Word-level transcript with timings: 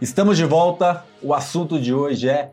Estamos 0.00 0.38
de 0.38 0.46
volta. 0.46 1.04
O 1.22 1.34
assunto 1.34 1.78
de 1.78 1.92
hoje 1.92 2.26
é 2.26 2.50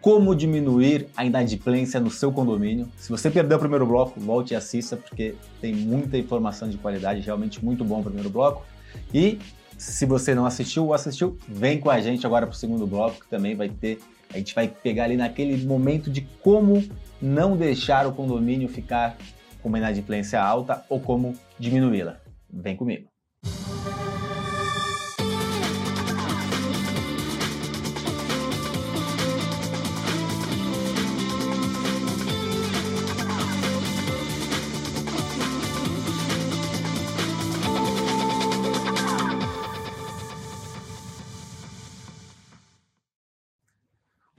como 0.00 0.34
diminuir 0.34 1.06
a 1.16 1.24
inadimplência 1.24 2.00
no 2.00 2.10
seu 2.10 2.32
condomínio. 2.32 2.88
Se 2.96 3.08
você 3.10 3.30
perdeu 3.30 3.58
o 3.58 3.60
primeiro 3.60 3.86
bloco, 3.86 4.18
volte 4.18 4.54
e 4.54 4.56
assista, 4.56 4.96
porque 4.96 5.36
tem 5.60 5.72
muita 5.72 6.18
informação 6.18 6.68
de 6.68 6.76
qualidade, 6.76 7.20
realmente 7.20 7.64
muito 7.64 7.84
bom 7.84 8.00
o 8.00 8.02
primeiro 8.02 8.28
bloco. 8.28 8.66
E 9.14 9.38
se 9.78 10.04
você 10.04 10.34
não 10.34 10.44
assistiu 10.44 10.86
ou 10.86 10.92
assistiu, 10.92 11.38
vem 11.48 11.78
com 11.78 11.90
a 11.90 12.00
gente 12.00 12.26
agora 12.26 12.44
para 12.44 12.54
o 12.54 12.58
segundo 12.58 12.88
bloco, 12.88 13.20
que 13.20 13.28
também 13.28 13.54
vai 13.54 13.68
ter. 13.68 14.00
A 14.34 14.38
gente 14.38 14.52
vai 14.52 14.66
pegar 14.66 15.04
ali 15.04 15.16
naquele 15.16 15.64
momento 15.64 16.10
de 16.10 16.22
como 16.42 16.82
não 17.22 17.56
deixar 17.56 18.04
o 18.04 18.12
condomínio 18.12 18.68
ficar 18.68 19.16
com 19.62 19.68
uma 19.68 19.78
inadimplência 19.78 20.42
alta 20.42 20.84
ou 20.88 20.98
como 20.98 21.34
diminuí-la. 21.56 22.16
Vem 22.52 22.74
comigo. 22.74 23.09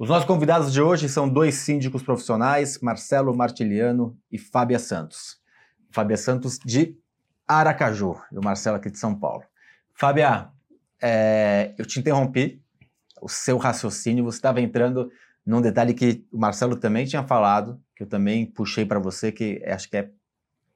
Os 0.02 0.10
nossos 0.10 0.26
convidados 0.26 0.74
de 0.74 0.82
hoje 0.82 1.08
são 1.08 1.30
dois 1.30 1.54
síndicos 1.54 2.02
profissionais, 2.02 2.80
Marcelo 2.82 3.38
Martiliano 3.38 4.18
e 4.32 4.40
Fábia 4.40 4.80
Santos. 4.80 5.40
Fábia 5.92 6.18
Santos 6.18 6.58
de 6.58 6.98
Aracaju 7.48 8.16
e 8.32 8.38
o 8.40 8.44
Marcelo 8.44 8.78
aqui 8.78 8.90
de 8.90 8.98
São 8.98 9.14
Paulo. 9.14 9.44
Fábia, 9.94 10.50
é, 11.00 11.76
eu 11.78 11.86
te 11.86 12.00
interrompi, 12.00 12.60
o 13.22 13.30
seu 13.30 13.60
raciocínio, 13.60 14.24
você 14.24 14.40
estava 14.40 14.60
entrando 14.60 15.12
num 15.46 15.62
detalhe 15.62 15.94
que 15.94 16.26
o 16.32 16.40
Marcelo 16.40 16.76
também 16.76 17.06
tinha 17.06 17.22
falado, 17.22 17.80
que 17.96 18.02
eu 18.02 18.08
também 18.08 18.48
puxei 18.48 18.84
para 18.84 18.98
você, 18.98 19.32
que 19.32 19.64
acho 19.68 19.88
que 19.88 19.98
é 19.98 20.10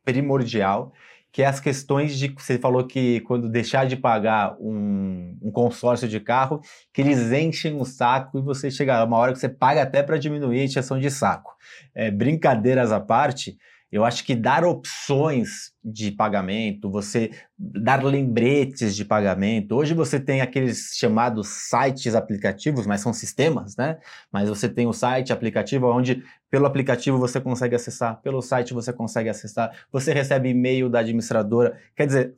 primordial, 0.03 0.93
que 1.35 1.43
é 1.43 1.47
as 1.47 1.59
questões 1.59 2.17
de 2.17 2.29
você 2.29 2.57
falou 2.57 2.87
que 2.87 3.19
quando 3.27 3.49
deixar 3.49 3.85
de 3.85 3.97
pagar 3.97 4.55
um, 4.57 5.37
um, 5.41 5.51
consórcio 5.51 6.07
de 6.07 6.17
carro, 6.17 6.61
que 6.93 7.01
eles 7.01 7.29
enchem 7.33 7.75
o 7.75 7.83
saco 7.83 8.39
e 8.39 8.41
você 8.41 8.71
chega 8.71 9.03
uma 9.03 9.17
hora 9.17 9.33
que 9.33 9.39
você 9.39 9.49
paga 9.49 9.81
até 9.81 10.01
para 10.01 10.17
diminuir 10.17 10.61
a 10.61 10.63
encheção 10.63 10.97
de 10.97 11.11
saco. 11.11 11.53
É, 11.93 12.09
brincadeiras 12.09 12.89
à 12.93 13.01
parte, 13.01 13.57
eu 13.95 14.03
acho 14.03 14.25
que 14.25 14.35
dar 14.35 14.65
opções 14.65 15.71
de 15.81 16.11
pagamento, 16.11 16.91
você 16.91 17.31
dar 17.57 18.03
lembretes 18.03 18.93
de 18.93 19.05
pagamento. 19.05 19.73
Hoje 19.73 19.93
você 19.93 20.19
tem 20.19 20.41
aqueles 20.41 20.97
chamados 20.97 21.47
sites 21.47 22.13
aplicativos, 22.13 22.85
mas 22.85 22.99
são 22.99 23.13
sistemas, 23.13 23.77
né? 23.77 23.97
Mas 24.29 24.49
você 24.49 24.67
tem 24.67 24.85
o 24.85 24.91
site 24.91 25.31
aplicativo 25.31 25.87
onde 25.87 26.21
pelo 26.51 26.65
aplicativo 26.65 27.17
você 27.17 27.39
consegue 27.39 27.73
acessar, 27.73 28.19
pelo 28.21 28.41
site 28.41 28.73
você 28.73 28.91
consegue 28.91 29.29
acessar, 29.29 29.71
você 29.89 30.11
recebe 30.11 30.49
e-mail 30.49 30.89
da 30.89 30.99
administradora. 30.99 31.79
Quer 31.95 32.07
dizer, 32.07 32.35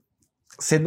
você 0.60 0.80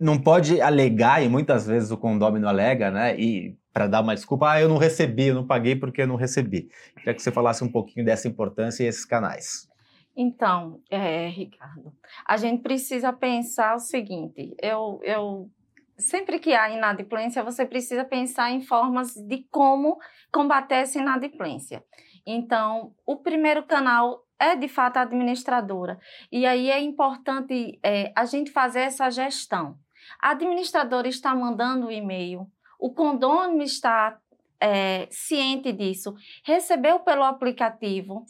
não, 0.00 0.18
pode 0.18 0.58
alegar, 0.58 1.22
e 1.22 1.28
muitas 1.28 1.66
vezes 1.66 1.90
o 1.90 1.98
condômino 1.98 2.48
alega, 2.48 2.90
né? 2.90 3.14
E 3.20 3.58
para 3.74 3.86
dar 3.86 4.00
uma 4.00 4.14
desculpa, 4.14 4.52
ah, 4.52 4.60
eu 4.60 4.70
não 4.70 4.78
recebi, 4.78 5.26
eu 5.26 5.34
não 5.34 5.46
paguei 5.46 5.76
porque 5.76 6.00
eu 6.00 6.06
não 6.06 6.16
recebi. 6.16 6.70
Queria 6.96 7.12
que 7.12 7.20
você 7.20 7.30
falasse 7.30 7.62
um 7.62 7.70
pouquinho 7.70 8.06
dessa 8.06 8.26
importância 8.26 8.84
e 8.84 8.86
esses 8.86 9.04
canais. 9.04 9.73
Então, 10.16 10.80
é, 10.90 11.28
Ricardo, 11.28 11.92
a 12.26 12.36
gente 12.36 12.62
precisa 12.62 13.12
pensar 13.12 13.74
o 13.74 13.80
seguinte: 13.80 14.54
eu, 14.62 15.00
eu 15.02 15.50
sempre 15.98 16.38
que 16.38 16.54
há 16.54 16.70
inadimplência, 16.70 17.42
você 17.42 17.66
precisa 17.66 18.04
pensar 18.04 18.50
em 18.50 18.60
formas 18.60 19.14
de 19.14 19.46
como 19.50 19.98
combater 20.32 20.76
essa 20.76 20.98
inadimplência. 20.98 21.84
Então, 22.26 22.94
o 23.04 23.16
primeiro 23.16 23.64
canal 23.64 24.24
é 24.38 24.56
de 24.56 24.68
fato 24.68 24.96
a 24.96 25.02
administradora. 25.02 25.98
E 26.30 26.46
aí 26.46 26.70
é 26.70 26.80
importante 26.80 27.78
é, 27.82 28.12
a 28.16 28.24
gente 28.24 28.50
fazer 28.50 28.80
essa 28.80 29.10
gestão. 29.10 29.78
A 30.20 30.30
administradora 30.30 31.08
está 31.08 31.34
mandando 31.34 31.86
o 31.86 31.92
e-mail, 31.92 32.46
o 32.78 32.92
condômino 32.92 33.62
está 33.62 34.18
é, 34.60 35.06
ciente 35.10 35.72
disso, 35.72 36.14
recebeu 36.44 37.00
pelo 37.00 37.22
aplicativo 37.22 38.24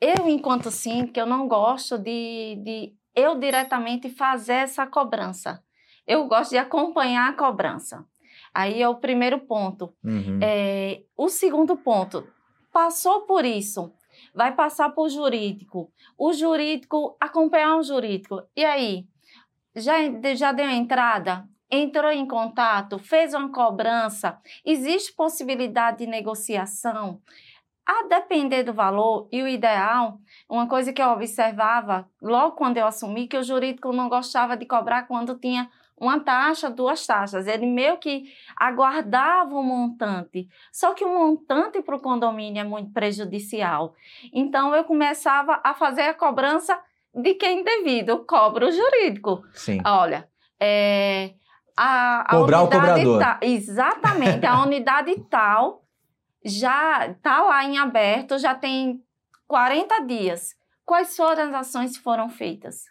eu, 0.00 0.28
enquanto 0.28 0.70
síndica, 0.70 1.20
eu 1.20 1.26
não 1.26 1.48
gosto 1.48 1.98
de, 1.98 2.56
de 2.62 2.94
eu 3.14 3.38
diretamente 3.38 4.08
fazer 4.08 4.54
essa 4.54 4.86
cobrança. 4.86 5.62
Eu 6.06 6.26
gosto 6.26 6.50
de 6.50 6.58
acompanhar 6.58 7.28
a 7.28 7.32
cobrança. 7.32 8.04
Aí 8.54 8.80
é 8.80 8.88
o 8.88 8.96
primeiro 8.96 9.40
ponto. 9.40 9.92
Uhum. 10.02 10.38
É, 10.42 11.02
o 11.16 11.28
segundo 11.28 11.76
ponto, 11.76 12.26
passou 12.72 13.22
por 13.22 13.44
isso, 13.44 13.92
vai 14.34 14.54
passar 14.54 14.90
por 14.90 15.08
jurídico. 15.08 15.92
O 16.16 16.32
jurídico, 16.32 17.16
acompanhar 17.20 17.76
o 17.76 17.82
jurídico. 17.82 18.42
E 18.56 18.64
aí, 18.64 19.06
já, 19.74 19.96
já 20.34 20.52
deu 20.52 20.68
entrada? 20.68 21.46
Entrou 21.70 22.10
em 22.10 22.26
contato? 22.26 22.98
Fez 22.98 23.34
uma 23.34 23.52
cobrança? 23.52 24.38
Existe 24.64 25.12
possibilidade 25.14 25.98
de 25.98 26.06
negociação? 26.06 27.20
A 27.88 28.06
depender 28.06 28.64
do 28.64 28.74
valor 28.74 29.30
e 29.32 29.42
o 29.42 29.48
ideal, 29.48 30.18
uma 30.46 30.68
coisa 30.68 30.92
que 30.92 31.00
eu 31.00 31.08
observava 31.08 32.06
logo 32.20 32.54
quando 32.54 32.76
eu 32.76 32.86
assumi, 32.86 33.26
que 33.26 33.38
o 33.38 33.42
jurídico 33.42 33.94
não 33.94 34.10
gostava 34.10 34.58
de 34.58 34.66
cobrar 34.66 35.04
quando 35.04 35.38
tinha 35.38 35.70
uma 35.96 36.20
taxa, 36.20 36.68
duas 36.68 37.06
taxas. 37.06 37.46
Ele 37.46 37.64
meio 37.64 37.96
que 37.96 38.24
aguardava 38.54 39.54
o 39.54 39.62
montante. 39.62 40.46
Só 40.70 40.92
que 40.92 41.02
o 41.02 41.08
montante 41.08 41.80
para 41.80 41.96
o 41.96 42.00
condomínio 42.00 42.60
é 42.60 42.64
muito 42.64 42.92
prejudicial. 42.92 43.94
Então 44.34 44.74
eu 44.74 44.84
começava 44.84 45.58
a 45.64 45.72
fazer 45.72 46.02
a 46.02 46.14
cobrança 46.14 46.78
de 47.14 47.32
quem 47.36 47.64
devido, 47.64 48.22
cobra 48.26 48.68
o 48.68 48.70
jurídico. 48.70 49.42
Sim. 49.54 49.80
Olha, 49.82 50.28
é, 50.60 51.32
a, 51.74 52.20
a 52.20 52.36
Cobrar 52.36 52.64
o 52.64 52.68
cobrador. 52.68 53.18
Ta, 53.18 53.38
exatamente, 53.40 54.44
a 54.44 54.62
unidade 54.62 55.18
tal 55.30 55.87
já 56.44 57.06
está 57.06 57.42
lá 57.42 57.64
em 57.64 57.78
aberto, 57.78 58.38
já 58.38 58.54
tem 58.54 59.02
40 59.46 60.04
dias. 60.06 60.56
Quais 60.84 61.16
foram 61.16 61.44
as 61.48 61.54
ações 61.54 61.96
que 61.96 62.02
foram 62.02 62.28
feitas? 62.28 62.84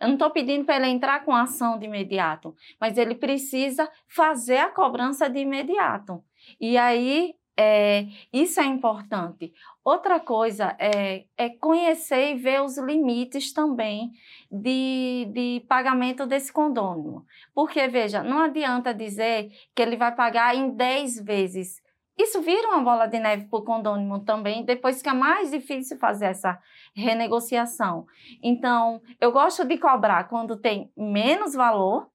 Eu 0.00 0.08
não 0.08 0.14
estou 0.14 0.30
pedindo 0.30 0.64
para 0.64 0.76
ele 0.76 0.86
entrar 0.86 1.24
com 1.24 1.34
ação 1.34 1.78
de 1.78 1.86
imediato, 1.86 2.54
mas 2.80 2.96
ele 2.96 3.14
precisa 3.14 3.90
fazer 4.06 4.58
a 4.58 4.70
cobrança 4.70 5.28
de 5.28 5.40
imediato. 5.40 6.22
E 6.60 6.78
aí, 6.78 7.34
é, 7.56 8.06
isso 8.32 8.60
é 8.60 8.64
importante. 8.64 9.52
Outra 9.84 10.20
coisa 10.20 10.76
é, 10.78 11.24
é, 11.36 11.48
conhecer 11.48 12.30
e 12.30 12.34
ver 12.36 12.62
os 12.62 12.78
limites 12.78 13.52
também 13.52 14.12
de, 14.50 15.28
de 15.32 15.66
pagamento 15.68 16.24
desse 16.24 16.52
condômino. 16.52 17.26
Porque, 17.52 17.88
veja, 17.88 18.22
não 18.22 18.38
adianta 18.38 18.94
dizer 18.94 19.50
que 19.74 19.82
ele 19.82 19.96
vai 19.96 20.14
pagar 20.14 20.54
em 20.54 20.70
10 20.70 21.24
vezes 21.24 21.82
isso 22.18 22.42
vira 22.42 22.68
uma 22.68 22.82
bola 22.82 23.06
de 23.06 23.18
neve 23.18 23.46
para 23.46 23.58
o 23.58 23.62
condômino 23.62 24.18
também, 24.20 24.64
depois 24.64 24.98
fica 24.98 25.14
mais 25.14 25.50
difícil 25.50 25.96
fazer 25.98 26.26
essa 26.26 26.58
renegociação. 26.94 28.06
Então, 28.42 29.00
eu 29.20 29.30
gosto 29.30 29.64
de 29.64 29.78
cobrar 29.78 30.24
quando 30.24 30.56
tem 30.56 30.90
menos 30.96 31.54
valor 31.54 32.10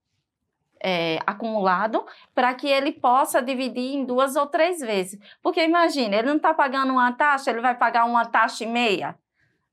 é, 0.84 1.18
acumulado, 1.26 2.06
para 2.36 2.54
que 2.54 2.68
ele 2.68 2.92
possa 2.92 3.42
dividir 3.42 3.96
em 3.96 4.04
duas 4.04 4.36
ou 4.36 4.46
três 4.46 4.82
vezes. 4.82 5.18
Porque 5.42 5.64
imagine, 5.64 6.14
ele 6.14 6.28
não 6.28 6.36
está 6.36 6.54
pagando 6.54 6.92
uma 6.92 7.14
taxa, 7.14 7.50
ele 7.50 7.62
vai 7.62 7.74
pagar 7.74 8.04
uma 8.04 8.26
taxa 8.26 8.66
e 8.66 8.68
meia 8.68 9.18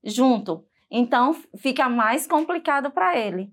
junto. 0.01 0.65
Então, 0.89 1.33
fica 1.57 1.89
mais 1.89 2.25
complicado 2.25 2.89
para 2.89 3.17
ele. 3.17 3.51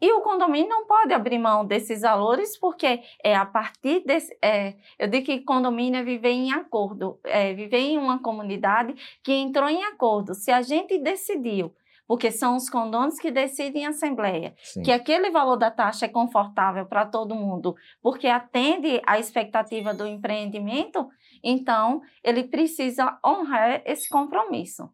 E 0.00 0.12
o 0.12 0.22
condomínio 0.22 0.68
não 0.68 0.86
pode 0.86 1.12
abrir 1.12 1.38
mão 1.38 1.64
desses 1.64 2.00
valores, 2.00 2.58
porque 2.58 3.02
é 3.22 3.36
a 3.36 3.44
partir 3.44 4.02
desse. 4.04 4.36
É, 4.42 4.74
eu 4.98 5.08
digo 5.08 5.26
que 5.26 5.40
condomínio 5.40 6.00
é 6.00 6.02
viver 6.02 6.30
em 6.30 6.52
acordo, 6.52 7.18
é 7.24 7.52
viver 7.52 7.80
em 7.80 7.98
uma 7.98 8.18
comunidade 8.18 8.94
que 9.22 9.32
entrou 9.32 9.68
em 9.68 9.84
acordo. 9.84 10.34
Se 10.34 10.50
a 10.50 10.62
gente 10.62 10.98
decidiu, 10.98 11.74
porque 12.10 12.32
são 12.32 12.56
os 12.56 12.68
condôminos 12.68 13.20
que 13.20 13.30
decidem 13.30 13.82
em 13.82 13.86
assembleia, 13.86 14.52
Sim. 14.64 14.82
que 14.82 14.90
aquele 14.90 15.30
valor 15.30 15.56
da 15.56 15.70
taxa 15.70 16.06
é 16.06 16.08
confortável 16.08 16.84
para 16.84 17.06
todo 17.06 17.36
mundo, 17.36 17.76
porque 18.02 18.26
atende 18.26 19.00
à 19.06 19.16
expectativa 19.18 19.94
do 19.94 20.04
empreendimento, 20.04 21.08
então 21.40 22.02
ele 22.24 22.42
precisa 22.42 23.16
honrar 23.24 23.82
esse 23.84 24.08
compromisso. 24.08 24.90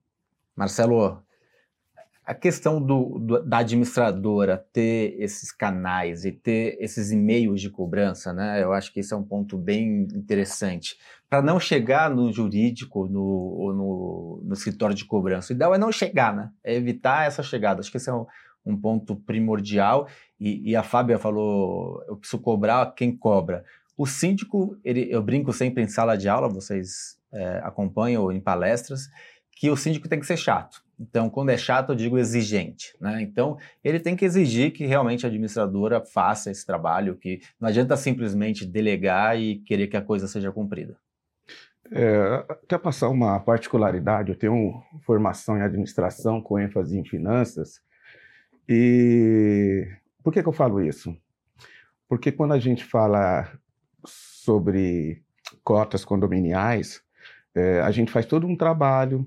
Marcelo, 0.54 1.22
a 2.26 2.34
questão 2.34 2.82
do, 2.82 3.20
do, 3.20 3.43
da 3.44 3.58
administradora 3.58 4.58
ter 4.73 5.14
esses 5.20 5.52
canais 5.52 6.25
e 6.25 6.32
ter 6.32 6.76
esses 6.81 7.12
e-mails 7.12 7.61
de 7.61 7.70
cobrança, 7.70 8.32
né? 8.32 8.61
Eu 8.61 8.73
acho 8.73 8.93
que 8.93 8.99
esse 8.99 9.14
é 9.14 9.17
um 9.17 9.23
ponto 9.23 9.56
bem 9.56 10.08
interessante. 10.12 10.99
Para 11.31 11.40
não 11.40 11.61
chegar 11.61 12.11
no 12.11 12.32
jurídico 12.32 13.06
no, 13.06 13.23
ou 13.23 13.73
no, 13.73 14.43
no, 14.44 14.55
escritório 14.55 14.94
de 14.94 15.05
cobrança. 15.05 15.52
O 15.52 15.56
ideal 15.56 15.73
é 15.73 15.78
não 15.78 15.93
chegar, 15.93 16.34
né? 16.34 16.50
É 16.64 16.75
evitar 16.75 17.28
essa 17.28 17.44
chegada. 17.44 17.78
Acho 17.78 17.93
que 17.93 17.96
esse 17.96 18.11
é 18.11 18.12
um, 18.12 18.26
um 18.64 18.76
ponto 18.76 19.14
primordial. 19.14 20.08
E, 20.40 20.70
e 20.70 20.75
a 20.75 20.82
Fábia 20.82 21.20
falou: 21.20 22.02
eu 22.08 22.17
preciso 22.17 22.43
cobrar 22.43 22.93
quem 22.96 23.17
cobra. 23.17 23.64
O 23.96 24.05
síndico, 24.05 24.76
ele, 24.84 25.06
eu 25.08 25.23
brinco 25.23 25.52
sempre 25.52 25.81
em 25.81 25.87
sala 25.87 26.19
de 26.19 26.28
aula, 26.28 26.49
vocês 26.49 27.19
é, 27.32 27.61
acompanham 27.62 28.32
em 28.32 28.40
palestras, 28.40 29.08
que 29.52 29.70
o 29.70 29.76
síndico 29.76 30.08
tem 30.08 30.19
que 30.19 30.26
ser 30.26 30.37
chato. 30.37 30.84
Então, 30.98 31.28
quando 31.28 31.50
é 31.50 31.58
chato, 31.58 31.90
eu 31.90 31.96
digo 31.96 32.19
exigente. 32.19 32.96
Né? 33.00 33.20
Então, 33.20 33.58
ele 33.84 34.00
tem 34.00 34.16
que 34.16 34.25
exigir 34.25 34.72
que 34.72 34.87
realmente 34.87 35.26
a 35.26 35.28
administradora 35.28 36.02
faça 36.04 36.50
esse 36.50 36.64
trabalho, 36.64 37.16
que 37.16 37.40
não 37.60 37.69
adianta 37.69 37.96
simplesmente 37.96 38.64
delegar 38.64 39.38
e 39.38 39.58
querer 39.58 39.88
que 39.88 39.96
a 39.96 40.02
coisa 40.02 40.26
seja 40.26 40.50
cumprida. 40.50 40.96
É, 41.93 42.44
até 42.48 42.78
passar 42.78 43.08
uma 43.08 43.38
particularidade, 43.38 44.31
eu 44.31 44.38
tenho 44.38 44.82
formação 45.02 45.56
em 45.56 45.62
administração 45.62 46.40
com 46.40 46.58
ênfase 46.58 46.99
em 46.99 47.04
finanças. 47.04 47.81
E 48.69 49.87
por 50.22 50.32
que, 50.32 50.42
que 50.42 50.49
eu 50.49 50.52
falo 50.52 50.81
isso? 50.82 51.16
Porque 52.08 52.32
quando 52.32 52.52
a 52.52 52.58
gente 52.58 52.84
fala 52.84 53.49
sobre 54.04 55.22
cotas 55.62 56.04
condominiais, 56.04 57.02
é, 57.54 57.81
a 57.81 57.90
gente 57.90 58.10
faz 58.10 58.26
todo 58.26 58.46
um 58.46 58.56
trabalho 58.56 59.26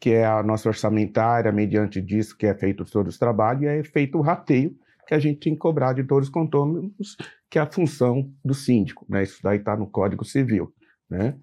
que 0.00 0.10
é 0.10 0.24
a 0.24 0.42
nossa 0.42 0.68
orçamentária, 0.68 1.52
mediante 1.52 2.00
disso 2.00 2.36
que 2.36 2.46
é 2.46 2.54
feito 2.54 2.84
todos 2.86 3.14
os 3.14 3.18
trabalhos, 3.18 3.64
e 3.64 3.66
é 3.66 3.84
feito 3.84 4.16
o 4.16 4.22
rateio 4.22 4.74
que 5.06 5.14
a 5.14 5.18
gente 5.18 5.40
tem 5.40 5.52
que 5.54 5.58
cobrar 5.58 5.92
de 5.92 6.04
todos 6.04 6.28
os 6.28 6.32
condomínios, 6.32 7.16
que 7.50 7.58
é 7.58 7.62
a 7.62 7.70
função 7.70 8.32
do 8.44 8.54
síndico. 8.54 9.04
Né? 9.08 9.24
Isso 9.24 9.40
daí 9.42 9.58
está 9.58 9.76
no 9.76 9.86
Código 9.86 10.24
Civil. 10.24 10.72
Né? 11.08 11.36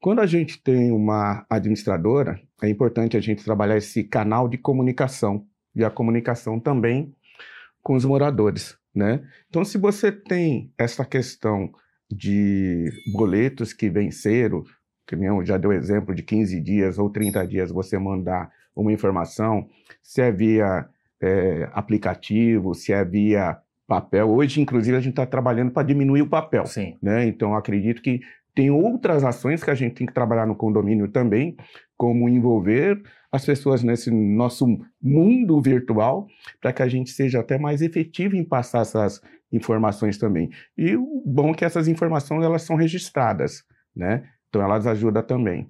Quando 0.00 0.20
a 0.20 0.26
gente 0.26 0.62
tem 0.62 0.90
uma 0.90 1.44
administradora, 1.48 2.40
é 2.62 2.68
importante 2.68 3.16
a 3.16 3.20
gente 3.20 3.44
trabalhar 3.44 3.76
esse 3.76 4.02
canal 4.04 4.48
de 4.48 4.56
comunicação 4.56 5.46
e 5.74 5.84
a 5.84 5.90
comunicação 5.90 6.58
também 6.58 7.14
com 7.82 7.94
os 7.94 8.04
moradores. 8.04 8.76
Né? 8.94 9.22
Então, 9.48 9.64
se 9.64 9.76
você 9.76 10.10
tem 10.10 10.72
essa 10.78 11.04
questão 11.04 11.70
de 12.10 12.90
boletos 13.12 13.72
que 13.72 13.90
venceram, 13.90 14.64
que 15.06 15.16
nem 15.16 15.28
eu 15.28 15.44
já 15.44 15.56
deu 15.56 15.72
exemplo 15.72 16.14
de 16.14 16.22
15 16.22 16.60
dias 16.60 16.98
ou 16.98 17.10
30 17.10 17.46
dias 17.46 17.70
você 17.70 17.98
mandar 17.98 18.50
uma 18.74 18.92
informação, 18.92 19.68
se 20.02 20.20
é 20.20 20.32
via 20.32 20.86
é, 21.20 21.68
aplicativo, 21.72 22.74
se 22.74 22.92
é 22.92 23.04
via 23.04 23.58
papel. 23.86 24.30
Hoje, 24.30 24.60
inclusive, 24.60 24.96
a 24.96 25.00
gente 25.00 25.12
está 25.12 25.26
trabalhando 25.26 25.70
para 25.70 25.86
diminuir 25.86 26.22
o 26.22 26.28
papel. 26.28 26.66
Sim. 26.66 26.96
Né? 27.02 27.26
Então, 27.26 27.54
acredito 27.54 28.02
que 28.02 28.20
tem 28.54 28.70
outras 28.70 29.24
ações 29.24 29.62
que 29.62 29.70
a 29.70 29.74
gente 29.74 29.94
tem 29.94 30.06
que 30.06 30.14
trabalhar 30.14 30.46
no 30.46 30.54
condomínio 30.54 31.08
também, 31.08 31.56
como 31.96 32.28
envolver 32.28 33.02
as 33.30 33.44
pessoas 33.44 33.82
nesse 33.82 34.10
nosso 34.10 34.66
mundo 35.02 35.60
virtual, 35.60 36.26
para 36.60 36.72
que 36.72 36.82
a 36.82 36.88
gente 36.88 37.10
seja 37.10 37.40
até 37.40 37.58
mais 37.58 37.82
efetivo 37.82 38.36
em 38.36 38.44
passar 38.44 38.82
essas 38.82 39.20
informações 39.52 40.18
também. 40.18 40.50
E 40.78 40.96
o 40.96 41.22
bom 41.26 41.50
é 41.50 41.54
que 41.54 41.64
essas 41.64 41.88
informações 41.88 42.44
elas 42.44 42.62
são 42.62 42.76
registradas, 42.76 43.64
né? 43.94 44.22
Então 44.54 44.62
elas 44.62 44.86
ajudam 44.86 45.20
também. 45.20 45.68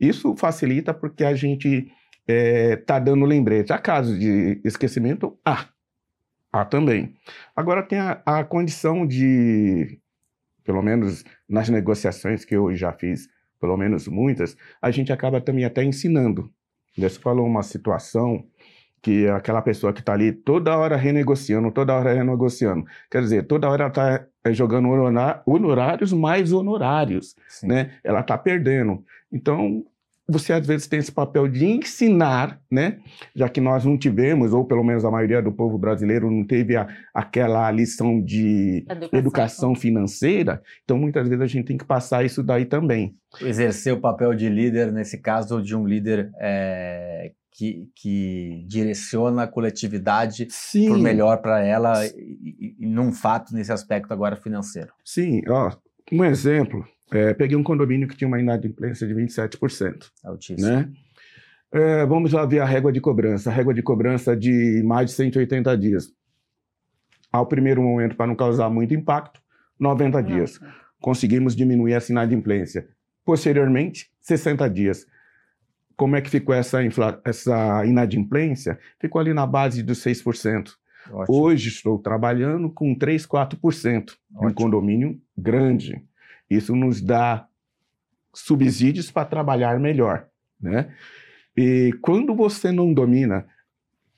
Isso 0.00 0.34
facilita 0.34 0.94
porque 0.94 1.22
a 1.22 1.34
gente 1.34 1.92
está 2.26 2.96
é, 2.96 3.00
dando 3.00 3.26
lembrete. 3.26 3.74
A 3.74 3.78
caso 3.78 4.18
de 4.18 4.58
esquecimento, 4.64 5.38
há. 5.44 5.66
Há 6.50 6.64
também. 6.64 7.14
Agora 7.54 7.82
tem 7.82 7.98
a, 7.98 8.22
a 8.24 8.42
condição 8.42 9.06
de, 9.06 10.00
pelo 10.64 10.80
menos 10.80 11.24
nas 11.46 11.68
negociações 11.68 12.42
que 12.42 12.56
eu 12.56 12.74
já 12.74 12.90
fiz, 12.94 13.28
pelo 13.60 13.76
menos 13.76 14.08
muitas, 14.08 14.56
a 14.80 14.90
gente 14.90 15.12
acaba 15.12 15.38
também 15.38 15.66
até 15.66 15.84
ensinando. 15.84 16.50
Você 16.96 17.18
falou 17.18 17.46
uma 17.46 17.62
situação 17.62 18.46
que 19.02 19.28
aquela 19.28 19.60
pessoa 19.60 19.92
que 19.92 20.00
está 20.00 20.14
ali 20.14 20.32
toda 20.32 20.74
hora 20.74 20.96
renegociando, 20.96 21.70
toda 21.70 21.94
hora 21.94 22.14
renegociando. 22.14 22.86
Quer 23.10 23.20
dizer, 23.20 23.46
toda 23.46 23.68
hora 23.68 23.88
está 23.88 24.26
é, 24.44 24.52
jogando 24.52 24.88
honorários 25.46 26.12
mais 26.12 26.52
honorários, 26.52 27.34
Sim. 27.48 27.68
né? 27.68 27.92
Ela 28.02 28.20
está 28.20 28.36
perdendo. 28.36 29.04
Então, 29.32 29.84
você 30.28 30.52
às 30.52 30.66
vezes 30.66 30.86
tem 30.86 30.98
esse 30.98 31.12
papel 31.12 31.48
de 31.48 31.64
ensinar, 31.64 32.60
né? 32.70 32.98
Já 33.34 33.48
que 33.48 33.60
nós 33.60 33.84
não 33.84 33.98
tivemos, 33.98 34.52
ou 34.52 34.64
pelo 34.64 34.84
menos 34.84 35.04
a 35.04 35.10
maioria 35.10 35.42
do 35.42 35.52
povo 35.52 35.76
brasileiro 35.76 36.30
não 36.30 36.44
teve 36.44 36.76
a, 36.76 36.88
aquela 37.12 37.70
lição 37.70 38.20
de 38.20 38.84
educação. 38.88 39.18
educação. 39.18 39.74
financeira, 39.74 40.62
então 40.84 40.96
muitas 40.96 41.28
vezes 41.28 41.42
a 41.42 41.46
gente 41.46 41.66
tem 41.66 41.76
que 41.76 41.84
passar 41.84 42.24
isso 42.24 42.42
daí 42.42 42.64
também. 42.64 43.14
Exercer 43.40 43.92
o 43.92 44.00
papel 44.00 44.34
de 44.34 44.48
líder, 44.48 44.92
nesse 44.92 45.18
caso, 45.18 45.62
de 45.62 45.76
um 45.76 45.86
líder 45.86 46.30
é, 46.38 47.32
que, 47.52 47.90
que 47.94 48.64
direciona 48.66 49.42
a 49.42 49.46
coletividade 49.46 50.48
Sim. 50.50 50.88
por 50.88 50.98
melhor 50.98 51.36
para 51.42 51.62
ela 51.62 52.04
e, 52.06 52.74
e, 52.80 52.86
num 52.86 53.12
fato 53.12 53.54
nesse 53.54 53.70
aspecto 53.70 54.12
agora 54.12 54.36
financeiro. 54.36 54.92
Sim, 55.04 55.42
ó, 55.48 55.70
um 56.10 56.24
exemplo, 56.24 56.84
é, 57.12 57.34
peguei 57.34 57.56
um 57.56 57.62
condomínio 57.62 58.08
que 58.08 58.16
tinha 58.16 58.26
uma 58.26 58.40
inadimplência 58.40 59.06
de 59.06 59.14
27%. 59.14 60.10
Altíssimo. 60.24 60.66
Né? 60.66 60.90
É, 61.70 62.06
vamos 62.06 62.32
lá 62.32 62.44
ver 62.46 62.60
a 62.60 62.64
régua 62.64 62.90
de 62.90 63.00
cobrança. 63.00 63.50
A 63.50 63.52
régua 63.52 63.74
de 63.74 63.82
cobrança 63.82 64.34
de 64.36 64.82
mais 64.84 65.10
de 65.10 65.12
180 65.12 65.76
dias. 65.76 66.12
Ao 67.30 67.46
primeiro 67.46 67.82
momento, 67.82 68.16
para 68.16 68.26
não 68.26 68.34
causar 68.34 68.68
muito 68.70 68.94
impacto, 68.94 69.40
90 69.78 70.22
dias. 70.22 70.60
Conseguimos 71.00 71.54
diminuir 71.54 71.92
essa 71.92 72.12
inadimplência. 72.12 72.88
Posteriormente, 73.24 74.10
60 74.20 74.68
dias. 74.68 75.06
Como 75.96 76.16
é 76.16 76.20
que 76.20 76.30
ficou 76.30 76.54
essa, 76.54 76.82
infla... 76.82 77.20
essa 77.24 77.84
inadimplência? 77.86 78.78
Ficou 79.00 79.20
ali 79.20 79.32
na 79.32 79.46
base 79.46 79.82
dos 79.82 79.98
6%. 80.04 80.72
Ótimo. 81.10 81.36
Hoje 81.36 81.68
estou 81.68 81.98
trabalhando 81.98 82.70
com 82.70 82.94
3, 82.94 83.26
4%. 83.26 83.56
Ótimo. 84.34 84.50
Um 84.50 84.54
condomínio 84.54 85.20
grande. 85.36 86.02
Isso 86.48 86.74
nos 86.76 87.00
dá 87.00 87.46
subsídios 88.34 89.10
para 89.10 89.26
trabalhar 89.26 89.78
melhor. 89.78 90.26
Né? 90.60 90.94
E 91.56 91.92
quando 92.00 92.34
você 92.34 92.70
não 92.70 92.94
domina, 92.94 93.46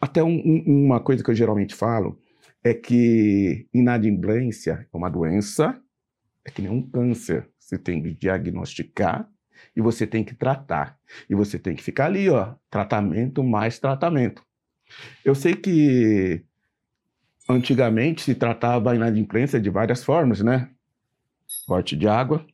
até 0.01 0.23
um, 0.23 0.37
um, 0.45 0.85
uma 0.87 1.01
coisa 1.01 1.23
que 1.25 1.31
eu 1.31 1.35
geralmente 1.35 1.75
falo 1.75 2.21
é 2.63 2.73
que 2.73 3.67
inadimplência 3.73 4.87
é 4.93 4.97
uma 4.97 5.11
doença, 5.11 5.79
é 6.45 6.51
que 6.51 6.63
nem 6.63 6.71
um 6.71 6.83
câncer. 6.83 7.49
Você 7.59 7.79
tem 7.79 8.03
que 8.03 8.15
diagnosticar 8.15 9.29
e 9.75 9.81
você 9.81 10.07
tem 10.07 10.25
que 10.25 10.35
tratar. 10.35 10.99
E 11.29 11.35
você 11.35 11.59
tem 11.59 11.75
que 11.75 11.83
ficar 11.83 12.07
ali, 12.07 12.29
ó, 12.29 12.55
tratamento 12.71 13.43
mais 13.43 13.79
tratamento. 13.79 14.43
Eu 15.25 15.35
sei 15.35 15.55
que 15.55 16.43
antigamente 17.49 18.23
se 18.23 18.35
tratava 18.35 18.93
a 18.93 18.95
inadimplência 18.95 19.61
de 19.61 19.71
várias 19.71 20.03
formas, 20.03 20.41
né? 20.41 20.71
Corte 21.67 21.97
de 21.97 22.09
água, 22.09 22.45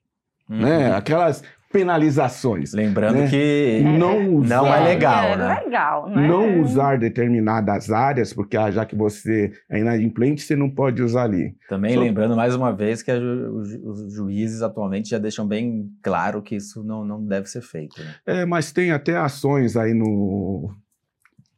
né? 0.48 0.56
uhum. 0.56 0.62
né? 0.62 0.92
Aquelas 0.94 1.42
penalizações. 1.72 2.72
Lembrando 2.72 3.20
né? 3.20 3.28
que 3.28 3.80
não, 3.96 4.34
usar, 4.34 4.56
não 4.56 4.74
é 4.74 4.80
legal, 4.80 5.24
é 5.24 5.36
né? 5.36 5.60
legal, 5.64 6.10
né? 6.10 6.26
Não 6.26 6.60
usar 6.60 6.98
determinadas 6.98 7.90
áreas, 7.90 8.32
porque 8.32 8.56
ah, 8.56 8.70
já 8.70 8.84
que 8.84 8.96
você 8.96 9.52
é 9.68 9.78
inadimplente, 9.78 10.42
você 10.42 10.56
não 10.56 10.68
pode 10.68 11.00
usar 11.02 11.24
ali. 11.24 11.54
Também 11.68 11.94
Só... 11.94 12.00
lembrando 12.00 12.34
mais 12.34 12.54
uma 12.56 12.72
vez 12.72 13.02
que 13.02 13.12
os 13.12 14.12
juízes 14.12 14.62
atualmente 14.62 15.10
já 15.10 15.18
deixam 15.18 15.46
bem 15.46 15.88
claro 16.02 16.42
que 16.42 16.56
isso 16.56 16.82
não, 16.82 17.04
não 17.04 17.24
deve 17.24 17.46
ser 17.46 17.62
feito. 17.62 18.00
Né? 18.00 18.14
É, 18.26 18.44
mas 18.44 18.72
tem 18.72 18.90
até 18.90 19.16
ações 19.16 19.76
aí 19.76 19.94
no... 19.94 20.74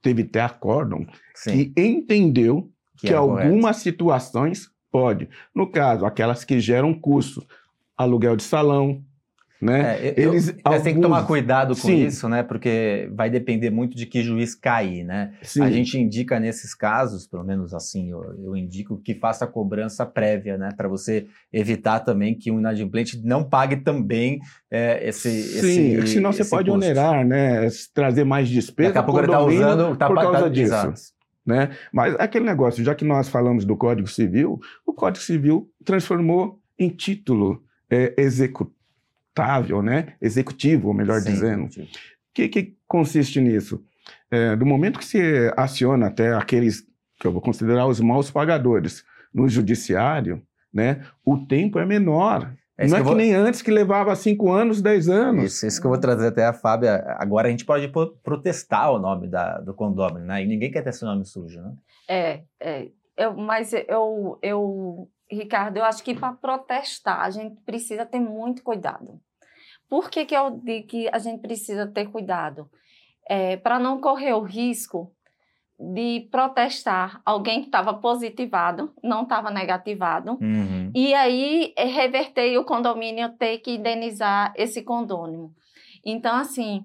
Teve 0.03 0.23
até 0.23 0.41
acórdão 0.41 1.07
que 1.45 1.73
entendeu 1.77 2.69
que, 2.99 3.07
que 3.07 3.15
algumas 3.15 3.77
correto. 3.77 3.79
situações 3.79 4.69
pode. 4.91 5.29
No 5.55 5.71
caso, 5.71 6.05
aquelas 6.05 6.45
que 6.45 6.61
geram 6.61 6.93
custos, 6.93 7.47
aluguel 7.97 8.37
de 8.37 8.43
salão, 8.43 9.03
né? 9.63 10.09
É, 10.09 10.15
eu, 10.17 10.33
Eles 10.33 10.53
alguns... 10.65 10.83
tem 10.83 10.95
que 10.97 11.01
tomar 11.01 11.25
cuidado 11.25 11.77
com 11.77 11.87
Sim. 11.87 12.05
isso, 12.05 12.29
né? 12.29 12.43
Porque 12.43 13.09
vai 13.13 13.31
depender 13.31 13.71
muito 13.71 13.97
de 13.97 14.07
que 14.07 14.21
juiz 14.21 14.57
cair, 14.57 15.05
né? 15.05 15.35
Sim. 15.41 15.63
A 15.63 15.71
gente 15.71 15.97
indica 15.97 16.41
nesses 16.41 16.75
casos, 16.75 17.29
pelo 17.29 17.45
menos 17.45 17.73
assim, 17.73 18.11
eu, 18.11 18.25
eu 18.43 18.57
indico 18.57 19.01
que 19.01 19.15
faça 19.15 19.47
cobrança 19.47 20.05
prévia, 20.05 20.59
né? 20.59 20.71
Para 20.77 20.89
você 20.89 21.29
evitar 21.53 22.01
também 22.01 22.35
que 22.35 22.51
um 22.51 22.59
inadimplente 22.59 23.25
não 23.25 23.45
pague 23.45 23.77
também 23.77 24.41
é, 24.69 25.09
esse, 25.09 25.31
Sim, 25.31 25.93
esse, 25.93 26.15
senão 26.15 26.33
você 26.33 26.45
pode 26.45 26.69
custo. 26.69 26.85
onerar, 26.85 27.25
né? 27.25 27.69
Trazer 27.95 28.25
mais 28.25 28.49
despesa. 28.49 28.89
Daqui 28.89 28.99
a 28.99 29.03
pouco 29.05 29.21
ele 29.21 29.29
está 29.29 29.45
usando, 29.45 29.97
tá, 29.97 30.09
por 30.09 30.17
causa 30.17 30.41
tá, 30.41 30.49
disso. 30.49 30.75
Exato. 30.75 31.01
Né? 31.47 31.71
Mas 31.93 32.17
aquele 32.19 32.45
negócio, 32.45 32.83
já 32.83 32.97
que 32.97 33.05
nós 33.05 33.29
falamos 33.29 33.65
do 33.65 33.77
Código 33.77 34.09
Civil, 34.09 34.59
o 34.85 34.93
Código 34.93 35.25
Civil 35.25 35.71
transformou 35.85 36.59
em 36.77 36.89
título 36.89 37.63
é, 37.89 38.13
executivo 38.19 38.82
executável, 39.33 39.83
né? 39.83 40.15
executivo, 40.21 40.93
melhor 40.93 41.21
Sim, 41.21 41.33
dizendo. 41.33 41.65
O 41.65 41.89
que, 42.35 42.49
que 42.49 42.77
consiste 42.87 43.41
nisso? 43.41 43.83
É, 44.31 44.57
do 44.57 44.67
momento 44.67 44.99
que 44.99 45.05
se 45.05 45.21
aciona 45.57 46.07
até 46.07 46.35
aqueles 46.35 46.83
que 47.19 47.27
eu 47.27 47.33
vou 47.33 47.41
considerar 47.41 47.87
os 47.87 48.01
maus 48.01 48.31
pagadores 48.31 49.05
no 49.33 49.49
judiciário, 49.49 50.43
né, 50.73 51.05
o 51.25 51.39
tempo 51.47 51.79
é 51.79 51.87
menor. 51.87 52.53
É 52.77 52.87
não 52.87 52.97
é 52.97 53.01
que, 53.01 53.07
vou... 53.07 53.15
nem 53.15 53.35
antes 53.35 53.63
que 53.63 53.71
levava 53.71 54.15
cinco 54.17 54.51
anos, 54.51 54.83
dez 54.83 55.09
anos. 55.09 55.45
Isso, 55.45 55.67
isso 55.67 55.81
que 55.81 55.87
eu 55.87 55.91
vou 55.91 56.01
trazer 56.01 56.29
até 56.29 56.47
a 56.47 56.53
Fábia. 56.53 57.05
Agora 57.19 57.47
a 57.47 57.51
gente 57.51 57.65
pode 57.65 57.93
protestar 58.23 58.91
o 58.93 58.99
nome 58.99 59.29
da, 59.29 59.59
do 59.59 59.75
condomínio, 59.75 60.27
né? 60.27 60.43
E 60.43 60.47
ninguém 60.47 60.71
quer 60.71 60.83
ter 60.83 60.93
seu 60.93 61.07
nome 61.07 61.25
sujo, 61.25 61.61
né? 61.61 61.75
É, 62.09 62.41
é 62.61 62.89
eu, 63.17 63.37
mas 63.37 63.73
eu, 63.73 64.39
eu 64.43 65.09
Ricardo, 65.35 65.79
eu 65.79 65.85
acho 65.85 66.03
que 66.03 66.15
para 66.15 66.33
protestar 66.33 67.21
a 67.21 67.31
gente 67.31 67.61
precisa 67.63 68.05
ter 68.05 68.21
muito 68.21 68.63
cuidado. 68.63 69.21
Por 69.89 70.11
que, 70.11 70.25
que 70.25 70.35
eu 70.35 70.51
digo 70.51 70.87
que 70.87 71.09
a 71.13 71.19
gente 71.19 71.41
precisa 71.41 71.87
ter 71.87 72.07
cuidado? 72.07 72.71
É, 73.29 73.57
para 73.57 73.79
não 73.79 74.01
correr 74.01 74.33
o 74.33 74.41
risco 74.41 75.13
de 75.79 76.29
protestar 76.31 77.21
alguém 77.25 77.61
que 77.61 77.67
estava 77.67 77.95
positivado, 77.95 78.93
não 79.03 79.23
estava 79.23 79.51
negativado, 79.51 80.39
Uhum. 80.41 80.91
e 80.95 81.13
aí 81.15 81.73
é, 81.77 81.85
reverter 81.85 82.53
e 82.53 82.59
o 82.59 82.65
condomínio 82.65 83.29
ter 83.31 83.59
que 83.59 83.73
indenizar 83.73 84.53
esse 84.57 84.83
condômino. 84.83 85.53
Então, 86.05 86.37
assim, 86.37 86.85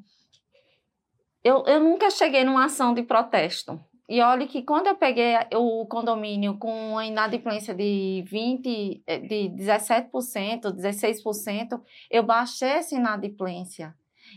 eu, 1.43 1.63
eu 1.65 1.79
nunca 1.79 2.09
cheguei 2.09 2.43
numa 2.43 2.65
ação 2.65 2.93
de 2.93 3.03
protesto. 3.03 3.79
E 4.09 4.21
olha 4.21 4.47
que 4.47 4.63
quando 4.63 4.87
eu 4.87 4.95
peguei 4.95 5.35
o 5.53 5.85
condomínio 5.85 6.57
com 6.57 6.91
uma 6.91 7.05
inadimplência 7.05 7.73
de 7.75 8.23
20, 8.25 9.03
eh, 9.05 9.19
de 9.19 9.49
17%, 9.49 10.71
16%, 10.71 11.81
eu 12.09 12.23
baixei 12.23 12.69
essa 12.69 12.95
inadimplência. 12.95 13.93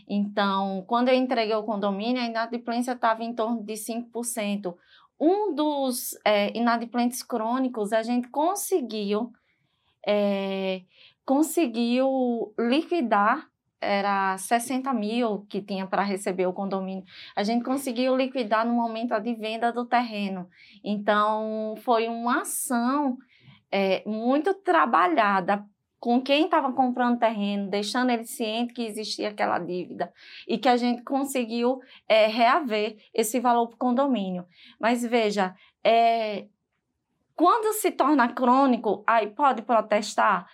Então, 0.07 0.83
quando 0.87 1.07
eu 1.09 1.15
entreguei 1.15 1.55
o 1.55 1.63
condomínio, 1.63 2.21
a 2.21 2.25
inadimplência 2.25 2.91
estava 2.91 3.23
em 3.23 3.33
torno 3.33 3.63
de 3.63 3.77
5%. 3.77 4.75
Um 5.19 5.53
dos 5.55 6.17
eh, 6.25 6.51
inadimplentes 6.57 7.23
crônicos, 7.23 7.93
a 7.93 8.03
gente 8.03 8.27
conseguiu, 8.27 9.31
eh, 10.05 10.81
conseguiu 11.25 12.53
liquidar 12.59 13.50
era 13.81 14.37
60 14.37 14.93
mil 14.93 15.45
que 15.49 15.61
tinha 15.61 15.87
para 15.87 16.03
receber 16.03 16.45
o 16.45 16.53
condomínio. 16.53 17.03
A 17.35 17.43
gente 17.43 17.63
conseguiu 17.63 18.15
liquidar 18.15 18.65
no 18.65 18.73
momento 18.73 19.19
de 19.19 19.33
venda 19.33 19.71
do 19.71 19.85
terreno. 19.85 20.47
Então, 20.83 21.75
foi 21.83 22.07
uma 22.07 22.41
ação 22.41 23.17
é, 23.71 24.03
muito 24.05 24.53
trabalhada 24.53 25.65
com 25.99 26.19
quem 26.19 26.45
estava 26.45 26.71
comprando 26.73 27.19
terreno, 27.19 27.69
deixando 27.69 28.09
ele 28.09 28.25
ciente 28.25 28.73
que 28.73 28.83
existia 28.83 29.29
aquela 29.29 29.59
dívida 29.59 30.11
e 30.47 30.57
que 30.57 30.67
a 30.67 30.75
gente 30.75 31.03
conseguiu 31.03 31.79
é, 32.07 32.25
reaver 32.25 32.97
esse 33.13 33.39
valor 33.39 33.67
para 33.67 33.75
o 33.75 33.77
condomínio. 33.77 34.45
Mas 34.79 35.03
veja, 35.03 35.55
é, 35.83 36.47
quando 37.35 37.73
se 37.73 37.91
torna 37.91 38.33
crônico, 38.33 39.03
aí 39.07 39.27
pode 39.27 39.61
protestar? 39.61 40.47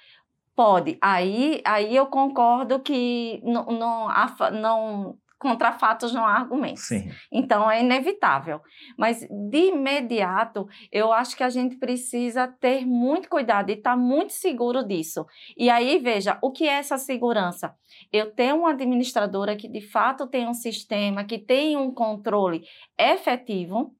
Pode. 0.58 0.98
Aí, 1.00 1.62
aí 1.64 1.96
eu 1.96 2.08
concordo 2.08 2.80
que 2.80 3.40
não, 3.44 3.64
não, 3.66 4.08
não, 4.54 5.18
contra 5.38 5.72
fatos 5.72 6.12
não 6.12 6.26
há 6.26 6.34
argumentos. 6.34 6.88
Sim. 6.88 7.12
Então 7.32 7.70
é 7.70 7.82
inevitável. 7.82 8.60
Mas 8.98 9.20
de 9.20 9.68
imediato, 9.68 10.68
eu 10.92 11.14
acho 11.14 11.38
que 11.38 11.44
a 11.44 11.50
gente 11.50 11.76
precisa 11.76 12.48
ter 12.48 12.88
muito 12.88 13.30
cuidado 13.30 13.70
e 13.70 13.74
estar 13.74 13.92
tá 13.92 13.98
muito 13.98 14.34
seguro 14.34 14.84
disso. 14.84 15.28
E 15.56 15.70
aí, 15.70 16.00
veja, 16.00 16.40
o 16.42 16.52
que 16.52 16.68
é 16.68 16.74
essa 16.74 16.98
segurança? 16.98 17.76
Eu 18.12 18.32
tenho 18.32 18.58
uma 18.58 18.72
administradora 18.72 19.56
que 19.56 19.68
de 19.68 19.82
fato 19.82 20.26
tem 20.26 20.48
um 20.48 20.56
sistema, 20.56 21.24
que 21.24 21.38
tem 21.38 21.78
um 21.78 21.94
controle 21.94 22.64
efetivo 22.98 23.96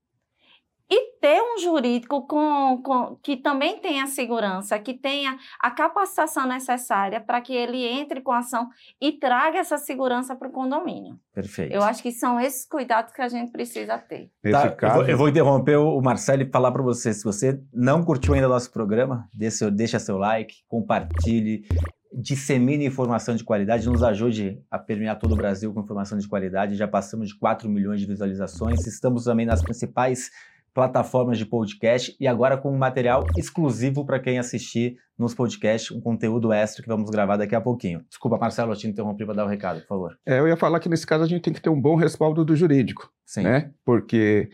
e 0.90 1.18
ter 1.20 1.42
um 1.42 1.60
jurídico 1.60 2.26
com, 2.28 2.82
com, 2.82 3.16
que 3.22 3.36
também 3.36 3.80
tenha 3.80 4.08
segurança, 4.08 4.80
que 4.80 4.94
tenha 4.94 5.38
a 5.60 5.70
capacitação 5.70 6.48
necessária 6.48 7.20
para 7.20 7.42
que 7.42 7.54
ele 7.54 7.84
entre 7.86 8.22
com 8.22 8.32
a 8.32 8.40
ação 8.40 8.70
e 9.02 9.12
traga 9.12 9.60
essa 9.60 9.78
segurança 9.78 10.36
para 10.36 10.48
o 10.48 10.52
condomínio. 10.52 11.20
Perfeito. 11.34 11.74
Eu 11.74 11.84
acho 11.84 12.02
que 12.02 12.12
são 12.12 12.40
esses 12.40 12.66
cuidados 12.66 13.12
que 13.14 13.22
a 13.22 13.28
gente 13.28 13.52
precisa 13.52 13.98
ter. 13.98 14.32
Tá, 14.50 14.70
caso, 14.72 14.94
eu, 14.96 15.02
vou, 15.02 15.10
eu 15.10 15.18
vou 15.18 15.30
interromper 15.30 15.76
o 15.78 16.00
Marcelo 16.02 16.44
e 16.44 16.50
falar 16.50 16.72
para 16.72 16.82
você. 16.84 17.14
Se 17.14 17.24
você 17.24 17.60
não 17.74 18.04
curtiu 18.04 18.34
ainda 18.34 18.48
o 18.48 18.52
nosso 18.52 18.72
programa, 18.72 19.28
deixa, 19.34 19.58
seu- 19.58 19.72
deixa 19.72 20.00
seu 20.00 20.18
like, 20.18 20.56
compartilhe, 20.70 21.66
dissemine 22.14 22.86
informação 22.86 23.36
de 23.36 23.44
qualidade, 23.44 23.88
nos 23.88 24.02
ajude 24.02 24.60
a 24.72 24.80
permear 24.80 25.20
todo 25.20 25.34
o 25.34 25.36
Brasil 25.36 25.74
com 25.74 25.82
informação 25.82 26.18
de 26.18 26.28
qualidade. 26.28 26.76
Já 26.76 26.88
passamos 26.88 27.28
de 27.28 27.38
4 27.38 27.70
milhões 27.70 28.00
de 28.00 28.08
visualizações, 28.08 28.88
estamos 28.88 29.26
também 29.26 29.46
nas 29.46 29.62
principais 29.62 30.32
plataformas 30.78 31.40
de 31.40 31.46
podcast 31.48 32.16
e 32.20 32.28
agora 32.28 32.56
com 32.56 32.72
um 32.72 32.78
material 32.78 33.26
exclusivo 33.36 34.06
para 34.06 34.20
quem 34.20 34.38
assistir 34.38 34.96
nos 35.18 35.34
podcasts, 35.34 35.90
um 35.90 36.00
conteúdo 36.00 36.54
extra 36.54 36.84
que 36.84 36.88
vamos 36.88 37.10
gravar 37.10 37.36
daqui 37.36 37.56
a 37.56 37.62
pouquinho. 37.62 38.06
Desculpa, 38.08 38.38
Marcelo, 38.38 38.74
eu 38.74 38.76
te 38.76 38.88
interrompi 38.88 39.26
para 39.26 39.34
dar 39.34 39.46
o 39.46 39.48
recado, 39.48 39.80
por 39.80 39.88
favor. 39.88 40.20
é, 40.24 40.38
eu 40.38 40.48
ia 40.48 40.56
falar 40.56 40.80
que 40.80 40.88
nesse 40.88 41.08
caso 41.08 41.24
a 41.24 41.28
gente 41.28 41.42
tem 41.42 41.52
que 41.52 41.60
ter 41.60 41.72
um 41.72 41.82
bom 41.82 41.96
respaldo 41.96 42.46
do 42.46 42.56
jurídico. 42.56 43.12
Sim. 43.26 43.42
né? 43.42 43.72
Porque 43.84 44.52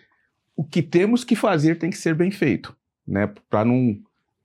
o 0.56 0.64
que 0.64 0.82
temos 0.82 1.26
que 1.26 1.36
fazer 1.36 1.76
tem 1.76 1.90
que 1.90 1.98
ser 1.98 2.16
bem 2.16 2.32
feito, 2.32 2.74
né? 3.06 3.30
Para 3.50 3.66
não 3.66 3.94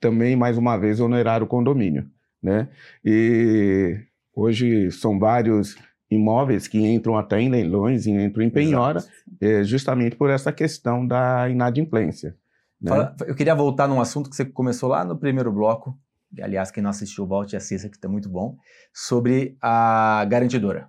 também 0.00 0.34
mais 0.34 0.58
uma 0.58 0.76
vez 0.76 0.98
onerar 0.98 1.44
o 1.44 1.46
condomínio, 1.46 2.10
né? 2.42 2.66
E 3.04 4.00
hoje 4.34 4.90
são 4.90 5.16
vários 5.16 5.76
imóveis 6.10 6.66
que 6.66 6.78
entram 6.78 7.16
até 7.16 7.40
em 7.40 7.48
leilões 7.48 8.06
e 8.06 8.10
entram 8.10 8.42
em 8.42 8.50
penhora, 8.50 9.00
é, 9.40 9.62
justamente 9.62 10.16
por 10.16 10.30
essa 10.30 10.52
questão 10.52 11.06
da 11.06 11.48
inadimplência. 11.48 12.36
né? 12.80 12.90
Fala- 12.90 13.16
eu 13.26 13.34
queria 13.34 13.54
voltar 13.54 13.86
num 13.88 14.00
assunto 14.00 14.30
que 14.30 14.36
você 14.36 14.44
começou 14.44 14.88
lá 14.88 15.04
no 15.04 15.18
primeiro 15.18 15.50
bloco, 15.52 15.98
aliás, 16.40 16.70
quem 16.70 16.82
não 16.82 16.90
assistiu, 16.90 17.26
volte 17.26 17.52
e 17.54 17.56
assista, 17.56 17.88
que 17.88 17.96
está 17.96 18.08
muito 18.08 18.28
bom, 18.28 18.56
sobre 18.94 19.56
a 19.60 20.24
garantidora. 20.28 20.88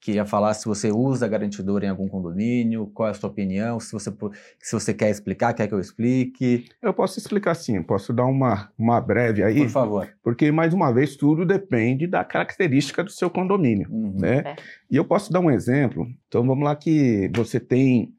Queria 0.00 0.24
falar 0.24 0.54
se 0.54 0.64
você 0.64 0.92
usa 0.92 1.26
garantidora 1.26 1.84
em 1.84 1.88
algum 1.88 2.06
condomínio, 2.06 2.86
qual 2.94 3.08
é 3.08 3.10
a 3.10 3.14
sua 3.14 3.28
opinião, 3.28 3.80
se 3.80 3.92
você, 3.92 4.12
se 4.60 4.72
você 4.72 4.94
quer 4.94 5.10
explicar, 5.10 5.52
quer 5.52 5.66
que 5.66 5.74
eu 5.74 5.80
explique, 5.80 6.66
Eu 6.80 6.94
posso 6.94 7.18
explicar 7.18 7.54
sim, 7.54 7.82
posso 7.82 8.12
dar 8.12 8.26
uma, 8.26 8.70
uma 8.78 9.00
breve 9.00 9.42
aí, 9.42 9.62
por 9.62 9.70
favor. 9.70 10.08
porque 10.22 10.52
mais 10.52 10.72
uma 10.72 10.92
vez 10.92 11.16
tudo 11.16 11.44
depende 11.44 12.06
da 12.06 12.24
característica 12.24 13.02
do 13.02 13.10
seu 13.10 13.28
condomínio. 13.28 13.88
Uhum. 13.90 14.16
né? 14.20 14.38
É. 14.38 14.56
E 14.88 14.96
eu 14.96 15.04
posso 15.04 15.32
dar 15.32 15.40
um 15.40 15.50
exemplo. 15.50 16.06
Então 16.28 16.46
vamos 16.46 16.64
lá 16.64 16.76
que 16.76 17.30
você 17.34 17.58
tem 17.58 18.14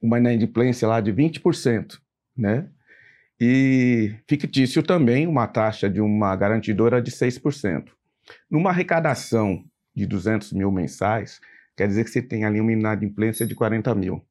uma 0.00 0.18
inadimplência 0.18 0.86
lá 0.86 1.00
de 1.00 1.12
20%, 1.12 1.98
né? 2.36 2.68
E 3.40 4.14
fictício 4.28 4.82
também 4.82 5.26
uma 5.26 5.46
taxa 5.46 5.90
de 5.90 6.00
uma 6.00 6.34
garantidora 6.36 7.02
de 7.02 7.10
6%. 7.10 7.84
Numa 8.50 8.70
arrecadação 8.70 9.62
de 9.96 10.06
200 10.06 10.52
mil 10.52 10.70
mensais, 10.70 11.40
quer 11.76 11.88
dizer 11.88 12.04
que 12.04 12.10
você 12.10 12.22
tem 12.22 12.44
ali 12.44 12.60
uma 12.60 12.72
inadimplência 12.72 13.46
de 13.46 13.54
40 13.54 13.94
mil. 13.94 14.24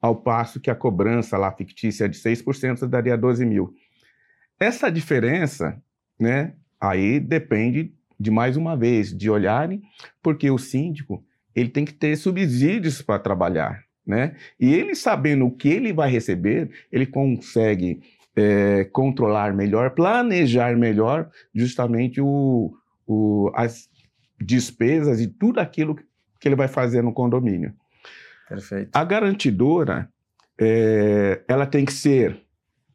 Ao 0.00 0.14
passo 0.14 0.60
que 0.60 0.70
a 0.70 0.74
cobrança 0.74 1.36
lá 1.36 1.50
fictícia 1.52 2.08
de 2.08 2.16
6% 2.18 2.86
daria 2.86 3.16
12 3.16 3.44
mil. 3.44 3.74
Essa 4.58 4.90
diferença, 4.90 5.82
né? 6.18 6.54
Aí 6.80 7.18
depende 7.20 7.92
de 8.18 8.30
mais 8.30 8.56
uma 8.56 8.76
vez, 8.76 9.16
de 9.16 9.30
olharem, 9.30 9.82
porque 10.22 10.50
o 10.50 10.58
síndico 10.58 11.24
ele 11.54 11.68
tem 11.68 11.84
que 11.84 11.92
ter 11.94 12.16
subsídios 12.16 13.02
para 13.02 13.18
trabalhar, 13.18 13.82
né? 14.06 14.36
E 14.58 14.72
ele 14.72 14.94
sabendo 14.94 15.46
o 15.46 15.50
que 15.50 15.68
ele 15.68 15.92
vai 15.92 16.10
receber, 16.10 16.70
ele 16.92 17.06
consegue 17.06 18.00
é, 18.36 18.84
controlar 18.84 19.52
melhor, 19.52 19.90
planejar 19.90 20.76
melhor, 20.76 21.28
justamente 21.54 22.20
o, 22.20 22.72
o- 23.06 23.50
as 23.54 23.89
despesas 24.40 25.20
e 25.20 25.26
tudo 25.26 25.58
aquilo 25.60 25.94
que 26.38 26.48
ele 26.48 26.56
vai 26.56 26.68
fazer 26.68 27.02
no 27.02 27.12
condomínio. 27.12 27.74
Perfeito. 28.48 28.90
A 28.94 29.04
garantidora, 29.04 30.10
é, 30.58 31.42
ela 31.46 31.66
tem 31.66 31.84
que 31.84 31.92
ser 31.92 32.40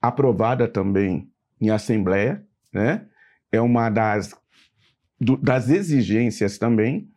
aprovada 0.02 0.68
também 0.68 1.30
em 1.62 1.70
assembleia, 1.70 2.44
né? 2.74 3.06
É 3.52 3.62
uma 3.62 3.90
das, 3.90 4.34
do- 5.20 5.38
das 5.38 5.70
exigências 5.70 6.58
também. 6.58 7.10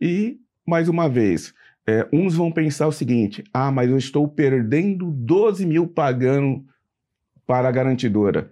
E, 0.00 0.38
mais 0.66 0.88
uma 0.88 1.08
vez, 1.08 1.54
é, 1.86 2.06
uns 2.12 2.34
vão 2.34 2.50
pensar 2.50 2.86
o 2.88 2.92
seguinte: 2.92 3.44
ah, 3.52 3.70
mas 3.70 3.88
eu 3.90 3.96
estou 3.98 4.26
perdendo 4.26 5.10
12 5.10 5.64
mil 5.64 5.86
pagando 5.86 6.64
para 7.46 7.68
a 7.68 7.72
garantidora. 7.72 8.50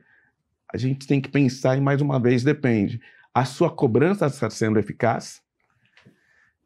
A 0.73 0.77
gente 0.77 1.07
tem 1.07 1.21
que 1.21 1.29
pensar 1.29 1.77
e, 1.77 1.81
mais 1.81 2.01
uma 2.01 2.21
vez, 2.21 2.45
depende. 2.45 3.01
A 3.35 3.45
sua 3.45 3.71
cobrança 3.71 4.27
está 4.27 4.51
sendo 4.51 4.79
eficaz? 4.79 5.41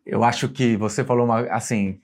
Eu 0.05 0.23
acho 0.25 0.49
que 0.49 0.77
você 0.77 1.05
falou 1.05 1.25
uma, 1.25 1.41
assim, 1.53 2.01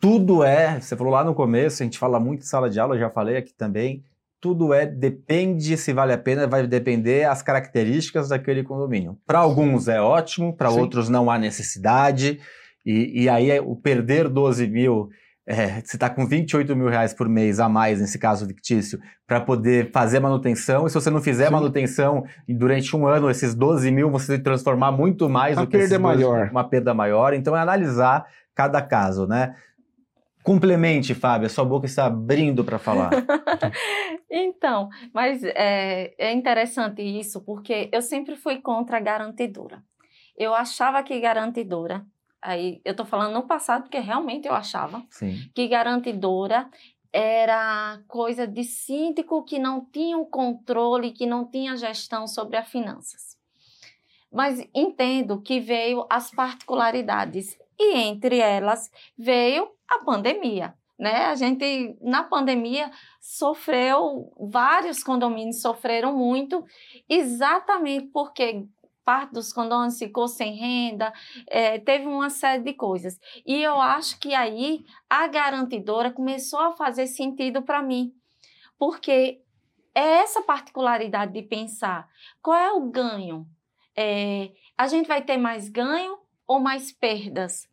tudo 0.00 0.42
é, 0.42 0.80
você 0.80 0.96
falou 0.96 1.12
lá 1.12 1.22
no 1.22 1.34
começo, 1.34 1.82
a 1.82 1.84
gente 1.84 1.98
fala 1.98 2.18
muito 2.18 2.40
em 2.40 2.46
sala 2.46 2.70
de 2.70 2.80
aula, 2.80 2.94
eu 2.94 3.00
já 3.00 3.10
falei 3.10 3.36
aqui 3.36 3.52
também, 3.52 4.02
tudo 4.40 4.72
é, 4.72 4.86
depende 4.86 5.76
se 5.76 5.92
vale 5.92 6.12
a 6.12 6.18
pena, 6.18 6.46
vai 6.46 6.66
depender 6.66 7.24
as 7.24 7.42
características 7.42 8.30
daquele 8.30 8.62
condomínio. 8.62 9.18
Para 9.26 9.40
alguns 9.40 9.86
é 9.86 10.00
ótimo, 10.00 10.56
para 10.56 10.70
outros 10.70 11.08
não 11.08 11.30
há 11.30 11.38
necessidade, 11.38 12.40
e, 12.84 13.24
e 13.24 13.28
aí 13.28 13.50
é 13.50 13.60
o 13.60 13.76
perder 13.76 14.28
12 14.28 14.66
mil, 14.68 15.10
é, 15.50 15.80
você 15.84 15.96
está 15.96 16.08
com 16.08 16.24
28 16.24 16.76
mil 16.76 16.88
reais 16.88 17.12
por 17.12 17.28
mês 17.28 17.58
a 17.58 17.68
mais, 17.68 18.00
nesse 18.00 18.20
caso 18.20 18.46
fictício, 18.46 19.00
para 19.26 19.40
poder 19.40 19.90
fazer 19.90 20.20
manutenção, 20.20 20.86
e 20.86 20.90
se 20.90 20.94
você 20.94 21.10
não 21.10 21.20
fizer 21.20 21.46
Sim. 21.46 21.52
manutenção 21.52 22.24
durante 22.48 22.94
um 22.96 23.04
ano, 23.04 23.28
esses 23.28 23.52
12 23.52 23.90
mil 23.90 24.10
você 24.12 24.38
transformar 24.38 24.92
muito 24.92 25.28
mais 25.28 25.58
A 25.58 25.62
do 25.62 25.66
que 25.66 25.76
perda 25.76 25.98
12 25.98 26.02
maior. 26.02 26.48
uma 26.52 26.62
perda 26.62 26.94
maior, 26.94 27.34
então 27.34 27.56
é 27.56 27.60
analisar 27.60 28.24
cada 28.54 28.80
caso, 28.80 29.26
né? 29.26 29.56
Complemente, 30.44 31.14
Fábio, 31.14 31.46
a 31.46 31.50
sua 31.50 31.64
boca 31.64 31.84
está 31.84 32.06
abrindo 32.06 32.64
para 32.64 32.78
falar. 32.78 33.10
então, 34.30 34.88
mas 35.12 35.42
é, 35.42 36.14
é 36.16 36.32
interessante 36.32 37.02
isso, 37.02 37.40
porque 37.40 37.90
eu 37.92 38.00
sempre 38.00 38.36
fui 38.36 38.58
contra 38.60 38.98
a 38.98 39.00
garantidora. 39.00 39.82
Eu 40.38 40.54
achava 40.54 41.02
que 41.02 41.20
garantidora, 41.20 42.06
aí 42.40 42.80
eu 42.84 42.92
estou 42.92 43.06
falando 43.06 43.34
no 43.34 43.46
passado, 43.46 43.82
porque 43.82 43.98
realmente 43.98 44.46
eu 44.46 44.54
achava 44.54 45.04
Sim. 45.10 45.50
que 45.54 45.68
garantidora 45.68 46.68
era 47.12 48.00
coisa 48.06 48.46
de 48.46 48.62
síndico 48.62 49.44
que 49.44 49.58
não 49.58 49.84
tinha 49.84 50.16
o 50.16 50.26
controle, 50.26 51.12
que 51.12 51.26
não 51.26 51.44
tinha 51.44 51.76
gestão 51.76 52.26
sobre 52.26 52.56
as 52.56 52.68
finanças. 52.68 53.36
Mas 54.32 54.64
entendo 54.72 55.40
que 55.40 55.58
veio 55.58 56.06
as 56.08 56.30
particularidades 56.30 57.58
e 57.78 57.96
entre 57.96 58.38
elas 58.38 58.90
veio 59.18 59.68
a 59.88 60.04
pandemia. 60.04 60.74
Né? 60.96 61.24
A 61.24 61.34
gente, 61.34 61.96
na 62.00 62.22
pandemia, 62.22 62.90
sofreu, 63.20 64.30
vários 64.38 65.02
condomínios 65.02 65.62
sofreram 65.62 66.14
muito, 66.14 66.62
exatamente 67.08 68.08
porque 68.12 68.66
parte 69.10 69.32
dos 69.32 69.52
condomínios 69.52 69.98
ficou 69.98 70.28
sem 70.28 70.54
renda, 70.54 71.12
é, 71.48 71.80
teve 71.80 72.06
uma 72.06 72.30
série 72.30 72.62
de 72.62 72.72
coisas. 72.74 73.18
E 73.44 73.60
eu 73.60 73.80
acho 73.80 74.20
que 74.20 74.32
aí 74.32 74.84
a 75.08 75.26
garantidora 75.26 76.12
começou 76.12 76.60
a 76.60 76.76
fazer 76.76 77.08
sentido 77.08 77.60
para 77.60 77.82
mim, 77.82 78.12
porque 78.78 79.42
é 79.92 80.18
essa 80.22 80.42
particularidade 80.42 81.32
de 81.32 81.42
pensar 81.42 82.08
qual 82.40 82.56
é 82.56 82.70
o 82.70 82.88
ganho. 82.88 83.48
É, 83.96 84.52
a 84.78 84.86
gente 84.86 85.08
vai 85.08 85.22
ter 85.22 85.36
mais 85.36 85.68
ganho 85.68 86.16
ou 86.46 86.60
mais 86.60 86.92
perdas? 86.92 87.68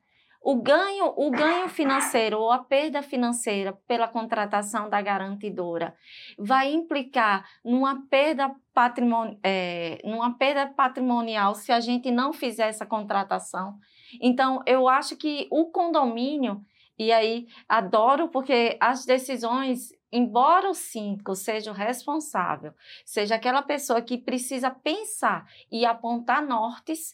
O 0.50 0.56
ganho, 0.56 1.14
o 1.18 1.30
ganho 1.30 1.68
financeiro 1.68 2.40
ou 2.40 2.50
a 2.50 2.60
perda 2.60 3.02
financeira 3.02 3.74
pela 3.86 4.08
contratação 4.08 4.90
da 4.90 5.02
garantidora 5.02 5.94
vai 6.40 6.72
implicar 6.72 7.46
numa 7.66 8.08
perda, 8.08 8.56
patrimoni 8.74 9.38
é, 9.44 10.00
numa 10.06 10.38
perda 10.38 10.66
patrimonial 10.66 11.54
se 11.54 11.70
a 11.70 11.82
gente 11.82 12.10
não 12.12 12.32
fizer 12.32 12.70
essa 12.70 12.86
contratação. 12.86 13.78
Então, 14.22 14.64
eu 14.66 14.88
acho 14.88 15.18
que 15.18 15.50
o 15.52 15.66
condomínio, 15.66 16.64
e 16.98 17.12
aí 17.12 17.48
adoro 17.68 18.30
porque 18.30 18.78
as 18.80 19.06
decisões 19.06 19.90
embora 20.10 20.70
o 20.70 20.74
síndico 20.74 21.36
seja 21.36 21.72
o 21.72 21.74
responsável, 21.74 22.74
seja 23.06 23.36
aquela 23.36 23.62
pessoa 23.62 24.02
que 24.02 24.18
precisa 24.18 24.72
pensar 24.72 25.46
e 25.70 25.86
apontar 25.86 26.42
nortes, 26.42 27.14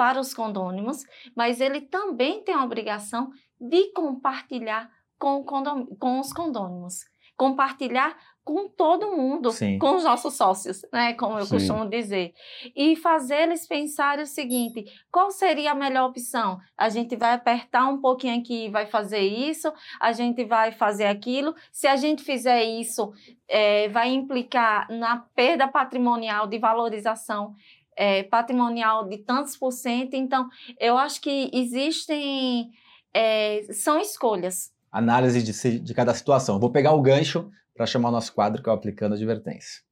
para 0.00 0.18
os 0.18 0.32
condôminos, 0.32 1.04
mas 1.36 1.60
ele 1.60 1.82
também 1.82 2.42
tem 2.42 2.54
a 2.54 2.64
obrigação 2.64 3.28
de 3.60 3.92
compartilhar 3.92 4.90
com, 5.18 5.44
com 5.44 6.18
os 6.18 6.32
condôminos. 6.32 7.04
Compartilhar 7.36 8.16
com 8.42 8.66
todo 8.66 9.14
mundo, 9.14 9.52
Sim. 9.52 9.78
com 9.78 9.96
os 9.96 10.04
nossos 10.04 10.34
sócios, 10.34 10.80
né? 10.90 11.12
Como 11.14 11.38
eu 11.38 11.44
Sim. 11.44 11.56
costumo 11.56 11.88
dizer. 11.88 12.32
E 12.74 12.96
fazer 12.96 13.42
eles 13.42 13.66
pensarem 13.66 14.24
o 14.24 14.26
seguinte: 14.26 14.84
qual 15.12 15.30
seria 15.30 15.72
a 15.72 15.74
melhor 15.74 16.08
opção? 16.08 16.58
A 16.76 16.88
gente 16.88 17.14
vai 17.14 17.34
apertar 17.34 17.86
um 17.86 18.00
pouquinho 18.00 18.40
aqui 18.40 18.66
e 18.66 18.70
vai 18.70 18.86
fazer 18.86 19.20
isso, 19.20 19.70
a 20.00 20.12
gente 20.12 20.44
vai 20.44 20.72
fazer 20.72 21.06
aquilo. 21.06 21.54
Se 21.70 21.86
a 21.86 21.96
gente 21.96 22.22
fizer 22.22 22.64
isso, 22.64 23.12
é, 23.46 23.88
vai 23.90 24.08
implicar 24.10 24.90
na 24.90 25.18
perda 25.34 25.68
patrimonial 25.68 26.46
de 26.46 26.58
valorização 26.58 27.54
é, 28.00 28.22
patrimonial 28.22 29.06
de 29.06 29.18
tantos 29.18 29.58
por 29.58 29.72
cento. 29.72 30.14
Então, 30.14 30.48
eu 30.78 30.96
acho 30.96 31.20
que 31.20 31.50
existem. 31.52 32.70
É, 33.12 33.62
são 33.72 34.00
escolhas. 34.00 34.70
Análise 34.90 35.42
de, 35.42 35.80
de 35.80 35.94
cada 35.94 36.14
situação. 36.14 36.58
Vou 36.58 36.70
pegar 36.70 36.94
o 36.94 37.02
gancho 37.02 37.50
para 37.76 37.84
chamar 37.84 38.08
o 38.08 38.12
nosso 38.12 38.34
quadro, 38.34 38.62
que 38.62 38.68
é 38.68 38.72
o 38.72 38.74
Aplicando 38.74 39.14
Advertência. 39.14 39.82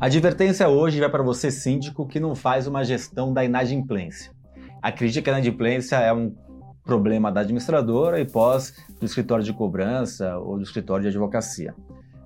A 0.00 0.06
advertência 0.06 0.66
hoje 0.68 0.98
vai 0.98 1.10
para 1.10 1.22
você, 1.22 1.50
síndico, 1.50 2.08
que 2.08 2.18
não 2.18 2.34
faz 2.34 2.66
uma 2.66 2.82
gestão 2.82 3.34
da 3.34 3.44
inadimplência. 3.44 4.32
Acredite 4.80 5.20
que 5.20 5.28
a 5.28 5.34
inadimplência 5.34 5.96
é 5.96 6.12
um 6.12 6.34
problema 6.82 7.30
da 7.30 7.42
administradora 7.42 8.18
e 8.18 8.24
pós 8.24 8.72
do 8.98 9.04
escritório 9.04 9.44
de 9.44 9.52
cobrança 9.52 10.38
ou 10.38 10.56
do 10.56 10.62
escritório 10.62 11.02
de 11.02 11.08
advocacia. 11.08 11.74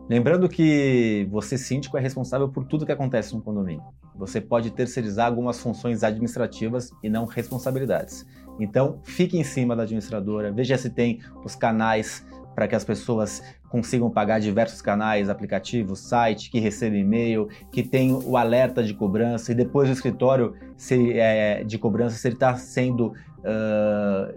Lembrando 0.08 0.48
que 0.48 1.26
você, 1.30 1.56
síndico, 1.56 1.96
é 1.96 2.00
responsável 2.00 2.48
por 2.48 2.64
tudo 2.64 2.84
que 2.84 2.92
acontece 2.92 3.34
no 3.34 3.40
condomínio. 3.40 3.82
Você 4.14 4.40
pode 4.40 4.70
terceirizar 4.70 5.26
algumas 5.26 5.58
funções 5.58 6.04
administrativas 6.04 6.90
e 7.02 7.08
não 7.08 7.24
responsabilidades. 7.24 8.26
Então, 8.60 9.00
fique 9.02 9.38
em 9.38 9.44
cima 9.44 9.74
da 9.74 9.82
administradora, 9.82 10.52
veja 10.52 10.76
se 10.76 10.90
tem 10.90 11.20
os 11.44 11.56
canais 11.56 12.24
para 12.54 12.68
que 12.68 12.74
as 12.74 12.84
pessoas 12.84 13.42
consigam 13.68 14.08
pagar 14.08 14.38
diversos 14.38 14.80
canais, 14.80 15.28
aplicativos, 15.28 15.98
site, 15.98 16.50
que 16.50 16.60
recebe 16.60 16.98
e-mail, 16.98 17.48
que 17.72 17.82
tem 17.82 18.12
o 18.12 18.36
alerta 18.36 18.84
de 18.84 18.94
cobrança 18.94 19.50
e 19.50 19.54
depois 19.54 19.88
o 19.88 19.92
escritório 19.92 20.54
se, 20.76 21.18
é, 21.18 21.64
de 21.64 21.76
cobrança, 21.78 22.16
se 22.16 22.28
ele 22.28 22.36
está 22.36 22.54
sendo 22.54 23.12
ah, 23.44 24.32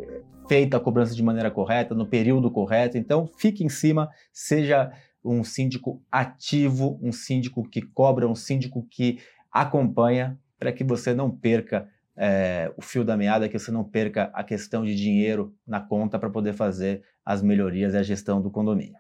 feita 0.48 0.78
a 0.78 0.80
cobrança 0.80 1.14
de 1.14 1.22
maneira 1.22 1.52
correta, 1.52 1.94
no 1.94 2.06
período 2.06 2.50
correto. 2.50 2.98
Então, 2.98 3.30
fique 3.38 3.64
em 3.64 3.70
cima, 3.70 4.10
seja 4.32 4.92
um 5.34 5.44
síndico 5.44 6.02
ativo, 6.12 7.00
um 7.02 7.12
síndico 7.12 7.68
que 7.68 7.82
cobra, 7.82 8.28
um 8.28 8.36
síndico 8.36 8.86
que 8.90 9.20
acompanha, 9.52 10.40
para 10.60 10.72
que 10.72 10.84
você 10.84 11.14
não 11.14 11.30
perca 11.30 11.88
é, 12.16 12.72
o 12.76 12.82
fio 12.82 13.06
da 13.06 13.16
meada, 13.16 13.48
que 13.48 13.58
você 13.58 13.72
não 13.72 13.84
perca 13.84 14.32
a 14.34 14.44
questão 14.44 14.84
de 14.84 14.96
dinheiro 14.96 15.54
na 15.66 15.80
conta 15.80 16.18
para 16.18 16.30
poder 16.30 16.54
fazer 16.54 17.04
as 17.24 17.42
melhorias 17.42 17.94
e 17.94 17.98
a 17.98 18.04
gestão 18.04 18.42
do 18.42 18.50
condomínio. 18.50 18.98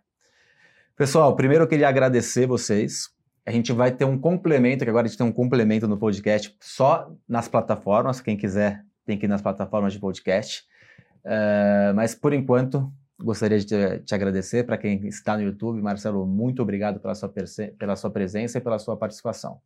Pessoal, 0.96 1.36
primeiro 1.36 1.64
eu 1.64 1.68
queria 1.68 1.90
agradecer 1.90 2.46
vocês. 2.46 3.10
A 3.46 3.52
gente 3.52 3.72
vai 3.72 3.92
ter 3.92 4.06
um 4.06 4.20
complemento, 4.20 4.84
que 4.84 4.90
agora 4.90 5.06
a 5.06 5.08
gente 5.08 5.18
tem 5.18 5.26
um 5.26 5.32
complemento 5.32 5.88
no 5.88 5.98
podcast 5.98 6.56
só 6.60 7.12
nas 7.28 7.48
plataformas. 7.48 8.20
Quem 8.20 8.36
quiser 8.36 8.84
tem 9.06 9.18
que 9.18 9.26
ir 9.26 9.30
nas 9.30 9.42
plataformas 9.42 9.94
de 9.94 10.00
podcast. 10.00 10.66
É, 11.24 11.94
mas 11.96 12.14
por 12.14 12.34
enquanto, 12.34 12.92
gostaria 13.20 13.58
de 13.60 13.66
te, 13.66 14.00
te 14.00 14.16
agradecer 14.16 14.66
para 14.66 14.78
quem 14.78 15.08
está 15.08 15.36
no 15.36 15.44
YouTube. 15.44 15.82
Marcelo, 15.82 16.26
muito 16.26 16.62
obrigado 16.62 17.00
pela 17.00 17.16
sua, 17.16 17.34
pela 17.78 17.96
sua 17.96 18.10
presença 18.10 18.58
e 18.58 18.62
pela 18.62 18.80
sua 18.80 18.96
participação. 18.96 19.60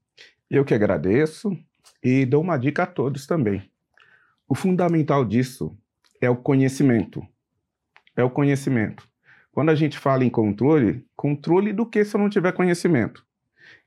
Eu 0.49 0.65
que 0.65 0.73
agradeço 0.73 1.57
e 2.03 2.25
dou 2.25 2.41
uma 2.41 2.57
dica 2.57 2.83
a 2.83 2.87
todos 2.87 3.25
também. 3.25 3.69
O 4.47 4.55
fundamental 4.55 5.23
disso 5.23 5.77
é 6.19 6.29
o 6.29 6.35
conhecimento. 6.35 7.25
É 8.15 8.23
o 8.23 8.29
conhecimento. 8.29 9.07
Quando 9.51 9.69
a 9.69 9.75
gente 9.75 9.97
fala 9.97 10.23
em 10.23 10.29
controle, 10.29 11.05
controle 11.15 11.73
do 11.73 11.85
que 11.85 12.03
se 12.05 12.15
eu 12.15 12.19
não 12.19 12.29
tiver 12.29 12.51
conhecimento? 12.53 13.25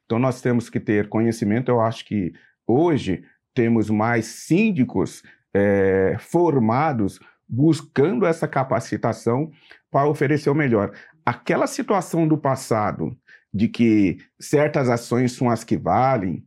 Então 0.05 0.19
nós 0.19 0.41
temos 0.41 0.69
que 0.69 0.79
ter 0.79 1.09
conhecimento. 1.09 1.71
Eu 1.71 1.81
acho 1.81 2.05
que 2.05 2.35
hoje 2.67 3.25
temos 3.55 3.89
mais 3.89 4.27
síndicos 4.27 5.23
eh, 5.55 6.17
formados 6.19 7.21
buscando 7.49 8.27
essa 8.27 8.49
capacitação 8.49 9.51
para 9.91 10.09
oferecer 10.09 10.51
o 10.51 10.55
melhor. 10.55 10.93
Aquela 11.25 11.67
situação 11.67 12.27
do 12.27 12.37
passado 12.37 13.17
de 13.53 13.69
que 13.69 14.19
certas 14.39 14.89
ações 14.89 15.33
são 15.33 15.49
as 15.49 15.63
que 15.63 15.77
valem, 15.77 16.45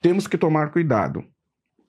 temos 0.00 0.26
que 0.26 0.38
tomar 0.38 0.70
cuidado. 0.70 1.24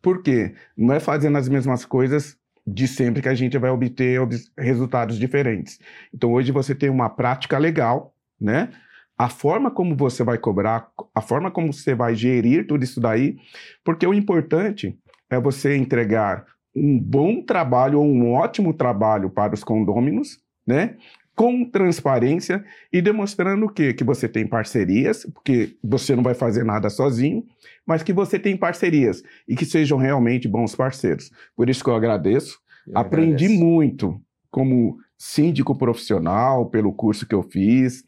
Por 0.02 0.24
quê? 0.24 0.56
Não 0.76 0.94
é 0.96 1.00
fazendo 1.00 1.38
as 1.38 1.48
mesmas 1.48 1.86
coisas 1.86 2.36
de 2.66 2.88
sempre 2.88 3.22
que 3.22 3.30
a 3.30 3.36
gente 3.36 3.58
vai 3.58 3.70
obter 3.70 4.20
resultados 4.58 5.18
diferentes. 5.18 5.80
Então 6.14 6.32
hoje 6.32 6.52
você 6.52 6.74
tem 6.74 6.90
uma 6.90 7.10
prática 7.10 7.58
legal, 7.58 8.14
né? 8.40 8.72
A 9.18 9.30
forma 9.30 9.70
como 9.70 9.96
você 9.96 10.24
vai 10.24 10.38
cobrar, 10.38 10.90
a 11.14 11.22
forma 11.22 11.52
como 11.52 11.72
você 11.72 11.94
vai 11.94 12.16
gerir 12.16 12.66
tudo 12.66 12.84
isso 12.84 13.00
daí, 13.00 13.38
porque 13.84 14.06
o 14.06 14.14
importante 14.14 14.98
é 15.30 15.40
você 15.40 15.76
entregar 15.76 16.46
um 16.76 17.00
bom 17.00 17.42
trabalho 17.42 18.00
ou 18.00 18.06
um 18.06 18.34
ótimo 18.34 18.74
trabalho 18.74 19.30
para 19.30 19.54
os 19.54 19.64
condôminos, 19.64 20.40
né? 20.66 20.96
Com 21.36 21.66
transparência 21.66 22.64
e 22.92 23.02
demonstrando 23.02 23.66
o 23.66 23.70
quê? 23.70 23.94
Que 23.94 24.04
você 24.04 24.28
tem 24.28 24.46
parcerias, 24.46 25.26
porque 25.34 25.76
você 25.84 26.16
não 26.16 26.24
vai 26.24 26.34
fazer 26.34 26.64
nada 26.64 26.90
sozinho, 26.90 27.44
mas 27.86 28.04
que 28.04 28.14
você 28.14 28.38
tem 28.38 28.56
parcerias 28.56 29.24
e 29.48 29.56
que 29.56 29.66
sejam 29.66 29.98
realmente 29.98 30.48
bons 30.48 30.76
parceiros. 30.76 31.32
Por 31.56 31.70
isso 31.70 31.84
que 31.84 31.90
eu 31.90 31.96
agradeço. 31.96 32.60
Eu 32.88 32.98
Aprendi 32.98 33.46
agradeço. 33.46 33.64
muito 33.64 34.22
como 34.50 34.98
síndico 35.18 35.76
profissional, 35.76 36.70
pelo 36.70 36.92
curso 36.94 37.28
que 37.28 37.36
eu 37.36 37.44
fiz, 37.44 38.04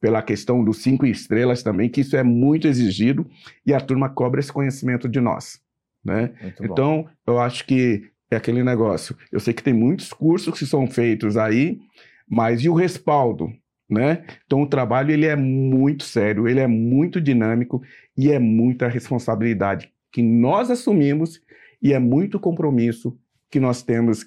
pela 0.00 0.22
questão 0.22 0.62
dos 0.62 0.82
cinco 0.82 1.06
estrelas 1.06 1.62
também, 1.62 1.88
que 1.88 2.02
isso 2.02 2.16
é 2.16 2.22
muito 2.22 2.68
exigido 2.68 3.26
e 3.64 3.72
a 3.72 3.80
turma 3.80 4.08
cobra 4.08 4.40
esse 4.40 4.52
conhecimento 4.52 5.08
de 5.08 5.20
nós, 5.20 5.60
né? 6.06 6.32
Então, 6.60 7.06
eu 7.26 7.38
acho 7.38 7.66
que 7.66 8.10
é 8.30 8.36
aquele 8.36 8.62
negócio. 8.62 9.16
Eu 9.30 9.40
sei 9.40 9.52
que 9.52 9.62
tem 9.62 9.74
muitos 9.74 10.12
cursos 10.12 10.56
que 10.58 10.64
são 10.64 10.86
feitos 10.86 11.36
aí, 11.36 11.80
mas 12.28 12.62
e 12.62 12.68
o 12.68 12.74
respaldo, 12.74 13.52
né? 13.88 14.24
Então, 14.46 14.62
o 14.62 14.66
trabalho 14.66 15.10
ele 15.10 15.26
é 15.26 15.36
muito 15.36 16.04
sério, 16.04 16.48
ele 16.48 16.60
é 16.60 16.66
muito 16.66 17.20
dinâmico 17.20 17.82
e 18.16 18.30
é 18.30 18.38
muita 18.38 18.88
responsabilidade 18.88 19.92
que 20.12 20.22
nós 20.22 20.70
assumimos 20.70 21.40
e 21.82 21.92
é 21.92 21.98
muito 21.98 22.40
compromisso 22.40 23.18
que 23.50 23.60
nós 23.60 23.82
temos 23.82 24.26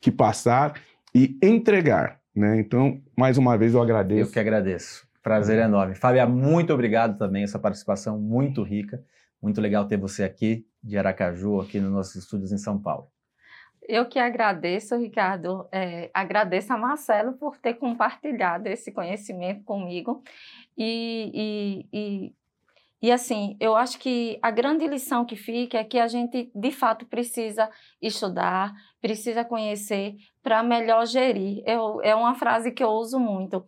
que 0.00 0.10
passar 0.10 0.74
e 1.14 1.38
entregar. 1.42 2.20
Né? 2.34 2.58
Então, 2.58 3.00
mais 3.16 3.38
uma 3.38 3.56
vez, 3.56 3.74
eu 3.74 3.82
agradeço. 3.82 4.28
Eu 4.28 4.32
que 4.32 4.40
agradeço. 4.40 5.06
Prazer 5.22 5.58
enorme. 5.58 5.94
Fábia, 5.94 6.26
muito 6.26 6.74
obrigado 6.74 7.16
também, 7.16 7.44
essa 7.44 7.58
participação 7.58 8.18
muito 8.20 8.62
rica. 8.62 9.02
Muito 9.44 9.60
legal 9.60 9.86
ter 9.86 9.98
você 9.98 10.24
aqui 10.24 10.66
de 10.82 10.96
Aracaju, 10.96 11.60
aqui 11.60 11.78
nos 11.78 11.92
nossos 11.92 12.14
estúdios 12.16 12.50
em 12.50 12.56
São 12.56 12.80
Paulo. 12.80 13.10
Eu 13.86 14.08
que 14.08 14.18
agradeço, 14.18 14.96
Ricardo. 14.96 15.68
É, 15.70 16.10
agradeço 16.14 16.72
a 16.72 16.78
Marcelo 16.78 17.34
por 17.34 17.58
ter 17.58 17.74
compartilhado 17.74 18.70
esse 18.70 18.90
conhecimento 18.90 19.62
comigo. 19.62 20.22
E, 20.78 21.30
e, 21.34 21.88
e, 21.92 22.34
e, 23.02 23.12
assim, 23.12 23.54
eu 23.60 23.76
acho 23.76 23.98
que 23.98 24.38
a 24.40 24.50
grande 24.50 24.86
lição 24.86 25.26
que 25.26 25.36
fica 25.36 25.76
é 25.76 25.84
que 25.84 25.98
a 25.98 26.08
gente, 26.08 26.50
de 26.54 26.70
fato, 26.70 27.04
precisa 27.04 27.68
estudar, 28.00 28.72
precisa 28.98 29.44
conhecer 29.44 30.16
para 30.42 30.62
melhor 30.62 31.04
gerir. 31.04 31.62
Eu, 31.66 32.00
é 32.00 32.14
uma 32.14 32.34
frase 32.34 32.72
que 32.72 32.82
eu 32.82 32.88
uso 32.88 33.20
muito. 33.20 33.66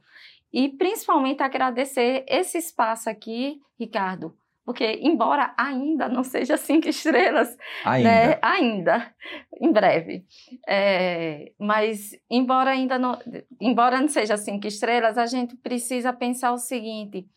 E 0.51 0.71
principalmente 0.71 1.43
agradecer 1.43 2.25
esse 2.27 2.57
espaço 2.57 3.11
aqui, 3.11 3.61
Ricardo 3.79 4.35
porque, 4.67 4.99
embora 5.01 5.55
ainda 5.57 6.09
não 6.09 6.25
seja 6.25 6.57
cinco 6.57 6.89
estrelas, 6.91 7.57
ainda, 7.85 8.09
né? 8.09 8.39
ainda 8.43 9.15
em 9.61 9.73
breve. 9.73 10.27
É, 10.69 11.53
mas, 11.57 12.11
embora 12.29 12.73
ainda 12.73 12.99
não, 12.99 13.17
embora 13.61 14.01
não 14.01 14.09
seja 14.09 14.37
cinco 14.37 14.67
estrelas, 14.67 15.17
a 15.17 15.25
gente 15.25 15.57
precisa 15.57 16.13
pensar 16.13 16.53
o 16.53 16.59
seguinte: 16.59 17.29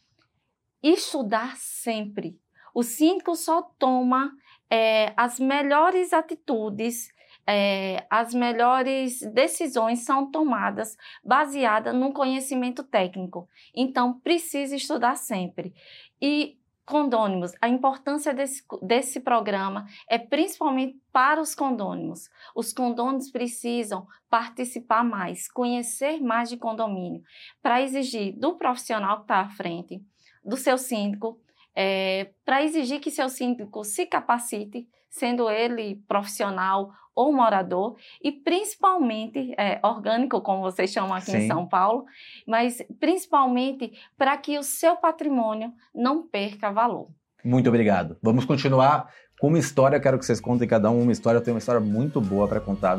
estudar 0.82 1.56
sempre. 1.56 2.36
O 2.74 2.82
síndico 2.82 3.36
só 3.36 3.62
toma 3.78 4.32
é, 4.70 5.13
as 5.15 5.39
melhores 5.39 6.13
atitudes 6.13 7.10
é, 7.52 8.06
as 8.12 8.32
melhores 8.32 9.22
decisões 9.34 10.06
são 10.06 10.30
tomadas 10.30 10.96
baseadas 11.24 11.96
no 11.96 12.13
conhecimento 12.13 12.84
técnico. 12.84 13.50
Então, 13.76 14.20
precisa 14.20 14.76
estudar 14.76 15.15
sempre. 15.15 15.74
E 16.22 16.59
condônimos, 16.89 17.52
a 17.62 17.69
importância 17.69 18.34
desse, 18.34 18.63
desse 18.82 19.19
programa 19.19 19.86
é 20.10 20.17
principalmente 20.17 20.99
para 21.13 21.39
os 21.39 21.54
condônimos. 21.54 22.32
Os 22.56 22.73
condônimos 22.73 23.30
precisam 23.30 24.08
participar 24.28 25.04
mais, 25.04 25.47
conhecer 25.47 26.19
mais 26.19 26.49
de 26.49 26.58
condomínio, 26.58 27.21
para 27.62 27.80
exigir 27.80 28.36
do 28.36 28.58
profissional 28.58 29.17
que 29.17 29.21
está 29.25 29.41
à 29.41 29.49
frente, 29.49 30.02
do 30.43 30.58
seu 30.58 30.80
síndico, 30.80 31.39
é, 31.75 32.32
para 32.43 32.63
exigir 32.63 32.99
que 32.99 33.12
seu 33.12 33.30
síndico 33.30 33.84
se 33.84 34.08
capacite, 34.08 34.88
sendo 35.12 35.47
ele 35.47 36.04
profissional 36.08 36.91
ou 37.15 37.34
morador, 37.34 37.95
e 38.24 38.32
principalmente 38.32 39.54
é, 39.58 39.80
orgânico, 39.84 40.41
como 40.41 40.62
vocês 40.62 40.91
chamam 40.91 41.13
aqui 41.13 41.32
Sim. 41.32 41.38
em 41.38 41.48
São 41.48 41.67
Paulo, 41.67 42.06
mas 42.48 42.82
principalmente 43.00 43.91
para 44.17 44.38
que 44.38 44.58
o 44.58 44.63
seu 44.63 44.95
patrimônio 44.95 45.74
não 45.93 46.28
perca 46.28 46.72
valor. 46.72 47.10
Muito 47.43 47.67
obrigado. 47.69 48.17
Vamos 48.22 48.45
continuar 48.45 49.10
com 49.39 49.48
uma 49.48 49.60
história. 49.60 50.00
Quero 50.00 50.19
que 50.19 50.26
vocês 50.26 50.41
contem 50.41 50.67
cada 50.67 50.91
um 50.91 51.02
uma 51.02 51.12
história. 51.12 51.38
Eu 51.38 51.43
tenho 51.43 51.56
uma 51.56 51.60
história 51.60 51.82
muito 51.82 52.19
boa 52.19 52.48
para 52.48 52.60
contar 52.60 52.98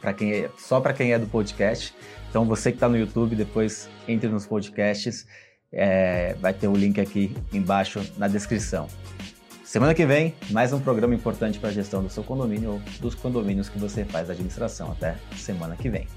para 0.00 0.12
quem 0.12 0.32
é, 0.32 0.50
só 0.56 0.80
para 0.80 0.92
quem 0.92 1.12
é 1.12 1.18
do 1.18 1.26
podcast. 1.26 1.94
Então 2.30 2.44
você 2.44 2.70
que 2.70 2.76
está 2.76 2.88
no 2.88 2.96
YouTube, 2.96 3.34
depois 3.34 3.88
entre 4.06 4.28
nos 4.28 4.46
podcasts. 4.46 5.26
É, 5.72 6.34
vai 6.34 6.54
ter 6.54 6.68
o 6.68 6.76
link 6.76 7.00
aqui 7.00 7.36
embaixo 7.52 8.00
na 8.16 8.28
descrição. 8.28 8.86
Semana 9.76 9.92
que 9.92 10.06
vem, 10.06 10.34
mais 10.52 10.72
um 10.72 10.80
programa 10.80 11.14
importante 11.14 11.58
para 11.58 11.68
a 11.68 11.72
gestão 11.72 12.02
do 12.02 12.08
seu 12.08 12.24
condomínio 12.24 12.70
ou 12.70 12.82
dos 12.98 13.14
condomínios 13.14 13.68
que 13.68 13.78
você 13.78 14.06
faz 14.06 14.30
administração. 14.30 14.90
Até 14.90 15.16
semana 15.36 15.76
que 15.76 15.90
vem. 15.90 16.08